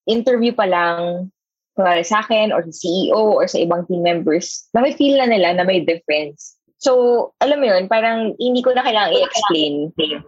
interview 0.08 0.54
pa 0.54 0.64
lang, 0.64 1.28
kunwari 1.76 2.06
sa 2.06 2.24
akin 2.24 2.54
or 2.54 2.64
sa 2.64 2.72
CEO 2.72 3.36
or 3.36 3.44
sa 3.44 3.60
ibang 3.60 3.84
team 3.84 4.00
members, 4.00 4.64
na 4.72 4.80
may 4.80 4.96
feel 4.96 5.18
na 5.18 5.28
nila 5.28 5.52
na 5.58 5.64
may 5.66 5.84
difference. 5.84 6.56
So, 6.80 7.36
alam 7.44 7.60
mo 7.60 7.68
yun, 7.68 7.92
parang 7.92 8.32
hindi 8.40 8.64
ko 8.64 8.72
na 8.72 8.80
kailangang 8.80 9.20
i-explain. 9.20 9.74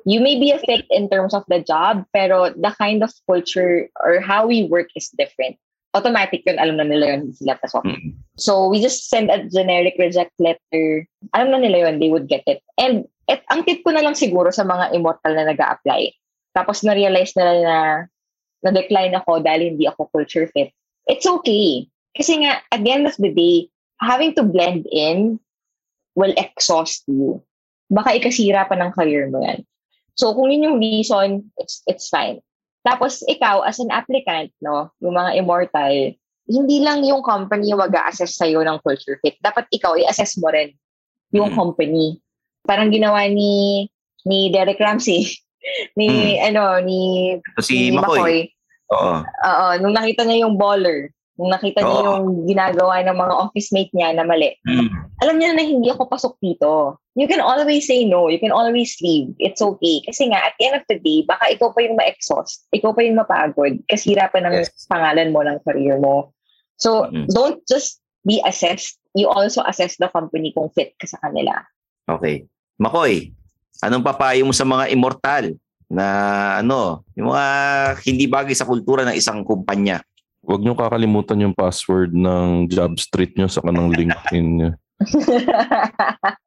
You 0.05 0.21
may 0.21 0.37
be 0.37 0.53
a 0.53 0.61
fit 0.61 0.85
in 0.93 1.09
terms 1.09 1.33
of 1.33 1.49
the 1.49 1.65
job, 1.65 2.05
pero 2.13 2.53
the 2.53 2.77
kind 2.77 3.01
of 3.01 3.09
culture 3.25 3.89
or 4.05 4.21
how 4.21 4.45
we 4.45 4.69
work 4.69 4.93
is 4.93 5.09
different. 5.17 5.57
Automatic 5.97 6.45
yun, 6.45 6.61
alam 6.61 6.77
na 6.77 6.85
nila 6.85 7.17
yun, 7.17 7.33
sila 7.33 7.57
pasok. 7.57 7.85
Mm. 7.89 8.17
So, 8.37 8.69
we 8.69 8.85
just 8.85 9.09
send 9.09 9.33
a 9.33 9.49
generic 9.49 9.97
reject 9.97 10.37
letter. 10.37 11.09
Alam 11.33 11.57
na 11.57 11.61
nila 11.65 11.89
yun, 11.89 12.01
they 12.01 12.13
would 12.13 12.29
get 12.29 12.45
it. 12.45 12.61
And 12.77 13.09
et, 13.33 13.45
ang 13.49 13.65
tip 13.65 13.81
ko 13.81 13.97
na 13.97 14.05
lang 14.05 14.17
siguro 14.17 14.53
sa 14.53 14.65
mga 14.65 14.93
immortal 14.93 15.33
na 15.33 15.49
nag 15.49 15.61
apply 15.61 16.13
tapos 16.53 16.85
na-realize 16.85 17.33
nila 17.35 17.53
na 17.65 17.79
na-decline 18.63 19.17
ako 19.19 19.43
dahil 19.43 19.75
hindi 19.75 19.89
ako 19.89 20.13
culture 20.13 20.47
fit. 20.53 20.71
It's 21.09 21.27
okay. 21.27 21.89
Kasi 22.15 22.45
nga, 22.45 22.63
at 22.71 22.85
the 22.85 22.93
end 22.93 23.09
of 23.09 23.17
the 23.19 23.33
day, 23.33 23.73
having 23.99 24.37
to 24.39 24.47
blend 24.47 24.87
in 24.93 25.41
will 26.15 26.35
exhaust 26.37 27.05
you. 27.07 27.41
Baka 27.89 28.17
ikasira 28.17 28.69
pa 28.69 28.77
ng 28.77 28.93
career 28.93 29.29
mo 29.29 29.41
yan. 29.45 29.65
So 30.15 30.33
kung 30.37 30.53
yun 30.53 30.65
yung 30.65 30.79
reason, 30.81 31.49
it's 31.57 31.81
it's 31.89 32.09
fine. 32.09 32.41
Tapos 32.83 33.23
ikaw 33.25 33.63
as 33.65 33.79
an 33.79 33.89
applicant, 33.95 34.51
no, 34.61 34.91
yung 35.01 35.15
mga 35.17 35.39
immortal, 35.39 35.95
hindi 36.49 36.77
lang 36.83 37.07
yung 37.07 37.23
company 37.23 37.71
yung 37.71 37.81
mag-assess 37.81 38.35
sa'yo 38.37 38.61
ng 38.67 38.83
culture 38.83 39.17
fit. 39.23 39.39
Dapat 39.39 39.71
ikaw 39.71 39.95
i-assess 39.97 40.37
mo 40.43 40.51
rin 40.51 40.75
yung 41.33 41.55
Mm. 41.55 41.57
company. 41.57 42.07
Parang 42.67 42.91
ginawa 42.93 43.25
ni 43.31 43.87
ni 44.27 44.51
Derek 44.53 44.79
Ramsey, 44.79 45.27
ni 45.99 46.37
ano, 46.39 46.79
ni, 46.83 47.35
So, 47.59 47.73
si 47.73 47.91
ni 47.91 47.97
Makoy. 47.97 48.51
Oo. 48.93 49.15
Oo, 49.25 49.67
nung 49.81 49.97
nakita 49.97 50.23
niya 50.23 50.45
yung 50.45 50.61
baller, 50.61 51.09
nakita 51.41 51.81
niya 51.81 52.21
yung 52.21 52.45
ginagawa 52.45 53.01
ng 53.03 53.17
mga 53.17 53.35
office 53.41 53.73
mate 53.73 53.93
niya 53.97 54.13
na 54.13 54.25
mali, 54.25 54.53
Mm. 54.69 54.89
alam 55.25 55.37
niya 55.41 55.51
na 55.57 55.65
hindi 55.65 55.89
ako 55.89 56.05
pasok 56.09 56.35
dito. 56.39 57.01
You 57.17 57.29
can 57.29 57.41
always 57.45 57.85
say 57.85 58.05
no. 58.09 58.29
You 58.33 58.41
can 58.41 58.53
always 58.53 58.97
leave. 59.05 59.37
It's 59.37 59.61
okay. 59.61 60.01
Kasi 60.05 60.33
nga, 60.33 60.49
at 60.49 60.57
the 60.57 60.65
end 60.69 60.77
of 60.81 60.85
the 60.89 60.97
day, 60.97 61.25
baka 61.29 61.53
ikaw 61.53 61.73
pa 61.73 61.85
yung 61.85 61.97
ma-exhaust. 61.97 62.69
Ikaw 62.73 62.97
pa 62.97 63.05
yung 63.05 63.21
mapagod. 63.21 63.85
Kasi 63.85 64.17
hirapan 64.17 64.49
ng 64.49 64.55
Yes. 64.65 64.89
pangalan 64.89 65.29
mo, 65.29 65.45
ng 65.45 65.61
career 65.61 66.01
mo. 66.01 66.33
So, 66.81 67.13
Mm. 67.13 67.29
don't 67.29 67.61
just 67.69 68.01
be 68.25 68.41
assessed. 68.49 68.97
You 69.13 69.29
also 69.29 69.61
assess 69.69 70.01
the 70.01 70.09
company 70.09 70.57
kung 70.57 70.73
fit 70.73 70.97
ka 70.97 71.05
sa 71.05 71.21
kanila. 71.21 71.53
Okay. 72.09 72.49
Makoy, 72.81 73.37
anong 73.85 74.05
papayo 74.05 74.49
mo 74.49 74.57
sa 74.57 74.65
mga 74.65 74.89
immortal 74.89 75.53
na 75.93 76.07
ano, 76.65 77.05
yung 77.13 77.29
mga 77.29 77.45
hindi 78.09 78.25
bagay 78.25 78.57
sa 78.57 78.65
kultura 78.65 79.05
ng 79.05 79.17
isang 79.17 79.45
kumpanya? 79.45 80.01
Huwag 80.43 80.61
niyo 80.63 80.75
kakalimutan 80.75 81.43
yung 81.43 81.55
password 81.55 82.11
ng 82.13 82.67
job 82.67 82.99
street 82.99 83.39
niyo 83.39 83.47
sa 83.47 83.63
kanang 83.63 83.95
LinkedIn 83.95 84.47
niyo. 84.59 84.71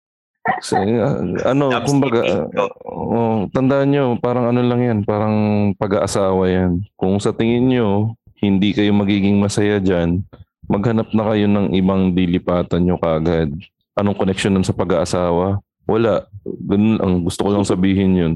Kasi, 0.46 0.78
ah, 0.78 1.26
ano, 1.50 1.74
Job 1.74 1.90
kumbaga, 1.90 2.22
ah, 2.22 2.70
oh, 2.86 3.50
tandaan 3.50 3.90
nyo, 3.90 4.06
parang 4.22 4.54
ano 4.54 4.62
lang 4.62 4.78
yan, 4.78 5.00
parang 5.02 5.36
pag-aasawa 5.74 6.46
yan. 6.46 6.86
Kung 6.94 7.18
sa 7.18 7.34
tingin 7.34 7.66
nyo, 7.74 8.14
hindi 8.46 8.70
kayo 8.78 8.94
magiging 8.94 9.42
masaya 9.42 9.82
dyan, 9.82 10.22
maghanap 10.70 11.10
na 11.18 11.34
kayo 11.34 11.50
ng 11.50 11.74
ibang 11.74 12.14
dilipatan 12.14 12.86
nyo 12.86 13.02
kagad. 13.02 13.58
Anong 13.98 14.18
connection 14.22 14.54
nun 14.54 14.68
sa 14.68 14.78
pag-aasawa? 14.78 15.58
Wala. 15.86 16.26
Ganun 16.46 16.98
ang 17.02 17.14
gusto 17.26 17.46
ko 17.46 17.50
lang 17.54 17.66
sabihin 17.66 18.18
yun. 18.18 18.34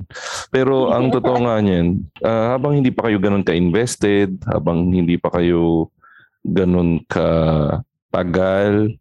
Pero 0.53 0.93
ang 0.93 1.09
totoo 1.09 1.45
nga 1.45 1.57
niyan, 1.61 2.01
ah, 2.21 2.57
habang 2.57 2.77
hindi 2.77 2.93
pa 2.93 3.09
kayo 3.09 3.17
ganun 3.17 3.45
ka-invested, 3.45 4.37
habang 4.49 4.89
hindi 4.93 5.17
pa 5.17 5.33
kayo 5.33 5.89
ganun 6.45 7.01
ka 7.05 7.25
tagal, 8.09 8.93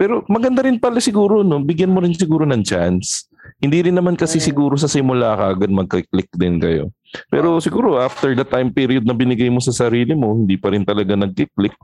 pero 0.00 0.24
maganda 0.32 0.64
rin 0.64 0.80
pala 0.80 0.96
siguro, 0.96 1.44
no? 1.44 1.60
Bigyan 1.60 1.92
mo 1.92 2.00
rin 2.00 2.16
siguro 2.16 2.48
ng 2.48 2.64
chance. 2.64 3.28
Hindi 3.60 3.84
rin 3.84 4.00
naman 4.00 4.16
kasi 4.16 4.40
siguro 4.40 4.72
sa 4.80 4.88
simula 4.88 5.36
ka 5.36 5.52
agad 5.52 5.68
magka-click 5.68 6.32
din 6.40 6.56
kayo. 6.56 6.88
Pero 7.28 7.60
siguro 7.60 8.00
after 8.00 8.32
the 8.32 8.48
time 8.48 8.72
period 8.72 9.04
na 9.04 9.12
binigay 9.12 9.52
mo 9.52 9.60
sa 9.60 9.76
sarili 9.76 10.16
mo, 10.16 10.32
hindi 10.32 10.56
pa 10.56 10.72
rin 10.72 10.88
talaga 10.88 11.12
nag-click. 11.20 11.76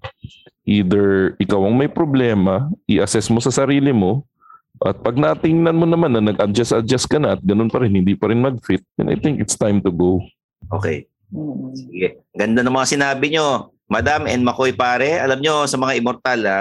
Either 0.65 1.37
ikaw 1.37 1.61
ang 1.69 1.77
may 1.77 1.93
problema, 1.93 2.73
i-assess 2.89 3.29
mo 3.29 3.37
sa 3.37 3.53
sarili 3.53 3.93
mo, 3.93 4.25
at 4.85 5.01
pag 5.01 5.17
natingnan 5.17 5.77
mo 5.77 5.89
naman 5.89 6.13
na 6.13 6.23
nag-adjust-adjust 6.33 7.09
ka 7.09 7.17
na 7.17 7.39
at 7.39 7.41
ganun 7.41 7.73
pa 7.73 7.81
rin, 7.81 7.97
hindi 7.97 8.13
pa 8.13 8.29
rin 8.29 8.45
mag-fit, 8.45 8.85
then 9.01 9.09
I 9.09 9.17
think 9.17 9.41
it's 9.41 9.57
time 9.57 9.81
to 9.81 9.91
go. 9.93 10.21
Okay. 10.69 11.09
Mm. 11.33 11.73
Sige. 11.73 12.09
Ganda 12.37 12.61
ng 12.61 12.75
mga 12.77 12.89
sinabi 12.93 13.33
nyo. 13.33 13.73
Madam 13.87 14.27
and 14.27 14.43
Makoy 14.43 14.75
pare, 14.75 15.23
alam 15.23 15.39
nyo 15.39 15.63
sa 15.71 15.79
mga 15.79 15.95
immortal 16.03 16.41
ha, 16.43 16.61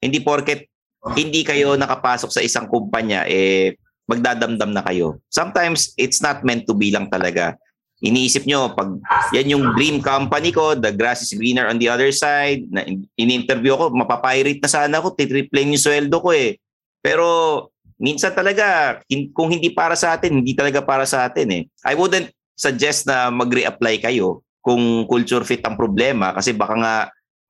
hindi 0.00 0.24
porket 0.24 0.72
hindi 1.12 1.42
kayo 1.42 1.74
nakapasok 1.74 2.30
sa 2.30 2.40
isang 2.40 2.70
kumpanya, 2.70 3.26
eh, 3.26 3.74
magdadamdam 4.06 4.70
na 4.70 4.86
kayo. 4.86 5.18
Sometimes, 5.26 5.90
it's 5.98 6.22
not 6.22 6.46
meant 6.46 6.62
to 6.70 6.74
be 6.78 6.94
lang 6.94 7.10
talaga. 7.10 7.58
Iniisip 8.02 8.46
nyo, 8.46 8.70
pag 8.74 8.98
yan 9.34 9.50
yung 9.54 9.64
dream 9.74 9.98
company 9.98 10.54
ko, 10.54 10.78
the 10.78 10.94
grass 10.94 11.26
is 11.26 11.34
greener 11.34 11.66
on 11.66 11.78
the 11.78 11.90
other 11.90 12.10
side, 12.14 12.66
na 12.70 12.86
in-interview 13.18 13.74
ko, 13.74 13.90
mapapirate 13.90 14.62
na 14.62 14.70
sana 14.70 15.02
ako, 15.02 15.14
titriplain 15.18 15.74
yung 15.74 15.82
sweldo 15.82 16.18
ko 16.22 16.30
eh. 16.34 16.58
Pero, 17.02 17.68
minsan 17.98 18.30
talaga, 18.32 18.98
kung 19.34 19.50
hindi 19.50 19.74
para 19.74 19.98
sa 19.98 20.14
atin, 20.14 20.40
hindi 20.40 20.54
talaga 20.54 20.80
para 20.80 21.04
sa 21.04 21.26
atin 21.26 21.48
eh. 21.50 21.62
I 21.82 21.98
wouldn't 21.98 22.30
suggest 22.54 23.10
na 23.10 23.28
mag-reapply 23.34 23.98
kayo 23.98 24.46
kung 24.62 25.04
culture 25.10 25.42
fit 25.42 25.66
ang 25.66 25.74
problema 25.74 26.30
kasi 26.30 26.54
baka 26.54 26.74
nga 26.78 26.94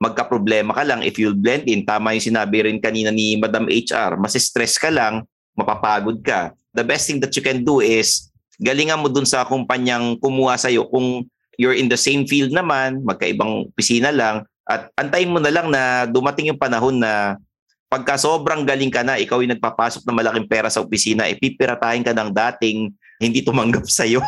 magka-problema 0.01 0.73
ka 0.73 0.83
lang 0.83 1.05
if 1.05 1.21
you'll 1.21 1.37
blend 1.37 1.69
in. 1.69 1.85
Tama 1.85 2.17
yung 2.17 2.25
sinabi 2.33 2.65
rin 2.65 2.81
kanina 2.81 3.12
ni 3.12 3.37
Madam 3.37 3.69
HR, 3.69 4.17
mas 4.17 4.35
stress 4.35 4.81
ka 4.81 4.88
lang, 4.88 5.23
mapapagod 5.55 6.25
ka. 6.25 6.57
The 6.73 6.83
best 6.83 7.07
thing 7.07 7.21
that 7.21 7.37
you 7.37 7.45
can 7.45 7.62
do 7.62 7.85
is 7.85 8.33
galingan 8.57 9.05
mo 9.05 9.12
dun 9.12 9.29
sa 9.29 9.45
kumpanyang 9.45 10.17
kumuha 10.19 10.57
sa'yo 10.57 10.88
kung 10.88 11.29
you're 11.61 11.77
in 11.77 11.93
the 11.93 12.01
same 12.01 12.25
field 12.25 12.51
naman, 12.51 13.05
magkaibang 13.05 13.69
opisina 13.69 14.09
lang, 14.09 14.49
at 14.65 14.88
antayin 14.97 15.31
mo 15.31 15.38
na 15.38 15.53
lang 15.53 15.69
na 15.69 16.09
dumating 16.09 16.49
yung 16.49 16.59
panahon 16.59 16.97
na 16.97 17.37
pagka 17.93 18.17
sobrang 18.17 18.65
galing 18.65 18.89
ka 18.89 19.05
na, 19.05 19.21
ikaw 19.21 19.45
yung 19.45 19.53
nagpapasok 19.53 20.01
ng 20.09 20.17
malaking 20.17 20.49
pera 20.49 20.73
sa 20.73 20.81
opisina, 20.81 21.29
ipipiratahin 21.29 22.01
ka 22.01 22.17
ng 22.17 22.33
dating 22.33 22.89
hindi 23.21 23.45
tumanggap 23.45 23.85
sa'yo. 24.01 24.25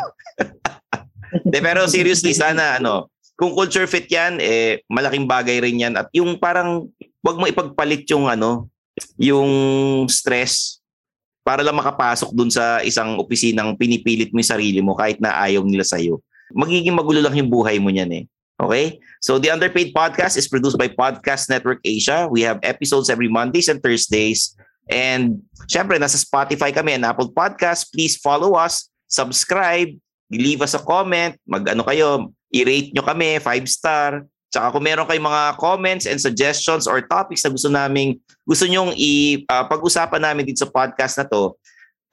De, 1.41 1.57
pero 1.65 1.89
seriously, 1.89 2.37
sana 2.37 2.77
ano, 2.77 3.09
kung 3.33 3.57
culture 3.57 3.89
fit 3.89 4.05
yan, 4.05 4.37
eh, 4.37 4.85
malaking 4.85 5.25
bagay 5.25 5.57
rin 5.65 5.81
yan. 5.81 5.97
At 5.97 6.13
yung 6.13 6.37
parang, 6.37 6.93
wag 7.25 7.41
mo 7.41 7.49
ipagpalit 7.49 8.05
yung 8.13 8.29
ano, 8.29 8.69
yung 9.17 9.49
stress 10.13 10.77
para 11.41 11.65
lang 11.65 11.73
makapasok 11.73 12.37
dun 12.37 12.53
sa 12.53 12.85
isang 12.85 13.17
opisinang 13.17 13.73
pinipilit 13.73 14.29
mo 14.29 14.45
yung 14.45 14.53
sarili 14.53 14.79
mo 14.85 14.93
kahit 14.93 15.17
na 15.17 15.41
ayaw 15.41 15.65
nila 15.65 15.81
sa'yo. 15.81 16.21
Magiging 16.53 16.93
magulo 16.93 17.17
lang 17.17 17.33
yung 17.33 17.49
buhay 17.49 17.81
mo 17.81 17.89
niyan 17.89 18.13
eh. 18.13 18.23
Okay? 18.61 18.99
So 19.19 19.37
the 19.37 19.51
Underpaid 19.51 19.93
Podcast 19.93 20.37
is 20.37 20.47
produced 20.47 20.77
by 20.77 20.87
Podcast 20.87 21.49
Network 21.49 21.79
Asia. 21.83 22.27
We 22.29 22.41
have 22.47 22.59
episodes 22.63 23.09
every 23.09 23.27
Mondays 23.27 23.67
and 23.67 23.81
Thursdays. 23.81 24.55
And 24.87 25.41
syempre, 25.65 25.97
nasa 25.97 26.21
Spotify 26.21 26.69
kami 26.71 26.93
and 26.93 27.05
Apple 27.05 27.33
Podcast. 27.33 27.91
Please 27.91 28.15
follow 28.15 28.53
us, 28.55 28.87
subscribe, 29.09 29.89
leave 30.29 30.61
us 30.61 30.77
a 30.77 30.81
comment, 30.81 31.35
mag-ano 31.45 31.83
kayo, 31.83 32.31
i-rate 32.53 32.93
nyo 32.93 33.03
kami, 33.03 33.41
5 33.41 33.65
star. 33.65 34.23
Tsaka 34.53 34.71
kung 34.71 34.85
meron 34.87 35.03
kayong 35.03 35.27
mga 35.27 35.43
comments 35.59 36.05
and 36.07 36.21
suggestions 36.21 36.87
or 36.87 37.03
topics 37.03 37.43
na 37.43 37.51
gusto 37.51 37.67
naming 37.67 38.15
gusto 38.47 38.63
nyong 38.63 38.95
i-pag-usapan 38.95 40.21
namin 40.21 40.47
dito 40.47 40.63
sa 40.63 40.71
podcast 40.71 41.19
na 41.19 41.25
to, 41.27 41.57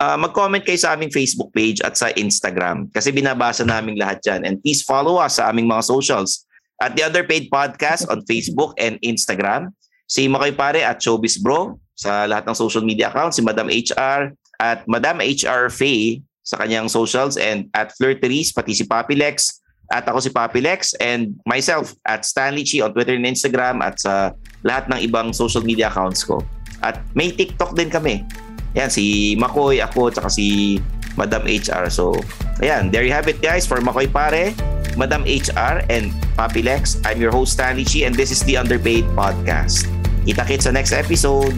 uh, 0.02 0.18
mag-comment 0.18 0.66
kayo 0.66 0.74
sa 0.74 0.98
aming 0.98 1.14
Facebook 1.14 1.54
page 1.54 1.78
at 1.86 1.94
sa 1.94 2.10
Instagram 2.18 2.90
kasi 2.90 3.14
binabasa 3.14 3.62
namin 3.62 3.94
lahat 3.94 4.18
dyan. 4.26 4.42
And 4.42 4.58
please 4.58 4.82
follow 4.82 5.22
us 5.22 5.38
sa 5.38 5.54
aming 5.54 5.70
mga 5.70 5.86
socials 5.86 6.42
at 6.82 6.98
The 6.98 7.06
Underpaid 7.06 7.46
Podcast 7.46 8.10
on 8.10 8.26
Facebook 8.26 8.74
and 8.82 8.98
Instagram. 9.06 9.70
Si 10.10 10.26
Makoy 10.26 10.50
Pare 10.50 10.82
at 10.82 10.98
Showbiz 10.98 11.38
Bro 11.38 11.78
sa 11.94 12.26
lahat 12.26 12.50
ng 12.50 12.56
social 12.58 12.82
media 12.82 13.14
accounts. 13.14 13.38
Si 13.38 13.42
Madam 13.46 13.70
HR 13.70 14.34
at 14.58 14.82
Madam 14.90 15.22
HR 15.22 15.70
Faye 15.70 16.26
sa 16.42 16.58
kanyang 16.58 16.90
socials 16.90 17.38
and 17.38 17.70
at 17.70 17.94
Flirteries, 17.94 18.50
pati 18.50 18.74
si 18.74 18.82
Papilex 18.82 19.62
at 19.94 20.08
ako 20.10 20.18
si 20.18 20.30
Papilex 20.34 20.96
and 20.98 21.38
myself 21.46 21.94
at 22.02 22.26
Stanley 22.26 22.66
Chi 22.66 22.82
on 22.82 22.90
Twitter 22.90 23.14
and 23.14 23.28
Instagram 23.28 23.78
at 23.78 24.02
sa 24.02 24.34
lahat 24.66 24.90
ng 24.90 25.00
ibang 25.06 25.30
social 25.30 25.62
media 25.62 25.86
accounts 25.86 26.26
ko. 26.26 26.42
At 26.82 26.98
may 27.14 27.30
TikTok 27.30 27.78
din 27.78 27.92
kami. 27.92 28.26
Yan, 28.72 28.88
si 28.88 29.36
Makoy, 29.36 29.84
ako, 29.84 30.08
tsaka 30.08 30.32
si 30.32 30.80
Madam 31.16 31.44
HR. 31.44 31.92
So, 31.92 32.16
ayan, 32.64 32.88
there 32.88 33.04
you 33.04 33.12
have 33.12 33.28
it 33.28 33.44
guys 33.44 33.68
for 33.68 33.78
Makoy 33.84 34.08
Pare, 34.08 34.56
Madam 34.96 35.24
HR, 35.28 35.84
and 35.92 36.12
Papilex. 36.36 36.96
I'm 37.04 37.20
your 37.20 37.32
host 37.32 37.60
Stanley 37.60 37.84
Chi 37.84 38.08
and 38.08 38.16
this 38.16 38.32
is 38.32 38.40
the 38.48 38.56
Underpaid 38.56 39.04
Podcast. 39.12 39.88
Kita-kits 40.24 40.64
sa 40.64 40.72
next 40.72 40.92
episode. 40.96 41.52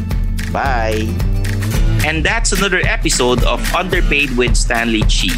Bye! 0.50 1.06
And 2.04 2.20
that's 2.20 2.52
another 2.52 2.82
episode 2.84 3.42
of 3.44 3.62
Underpaid 3.72 4.36
with 4.36 4.58
Stanley 4.58 5.06
Chi. 5.06 5.32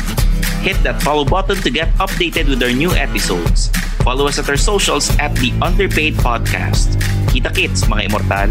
Hit 0.65 0.81
that 0.83 0.99
follow 1.03 1.25
button 1.25 1.61
to 1.63 1.71
get 1.71 1.93
updated 2.03 2.49
with 2.49 2.59
our 2.63 2.73
new 2.73 2.91
episodes. 2.97 3.69
Follow 4.03 4.27
us 4.27 4.39
at 4.39 4.49
our 4.49 4.59
socials 4.59 5.11
at 5.19 5.35
the 5.39 5.55
Underpaid 5.63 6.15
Podcast. 6.19 6.99
Kita 7.31 7.55
kits, 7.55 7.87
mga 7.87 8.11
immortal. 8.11 8.51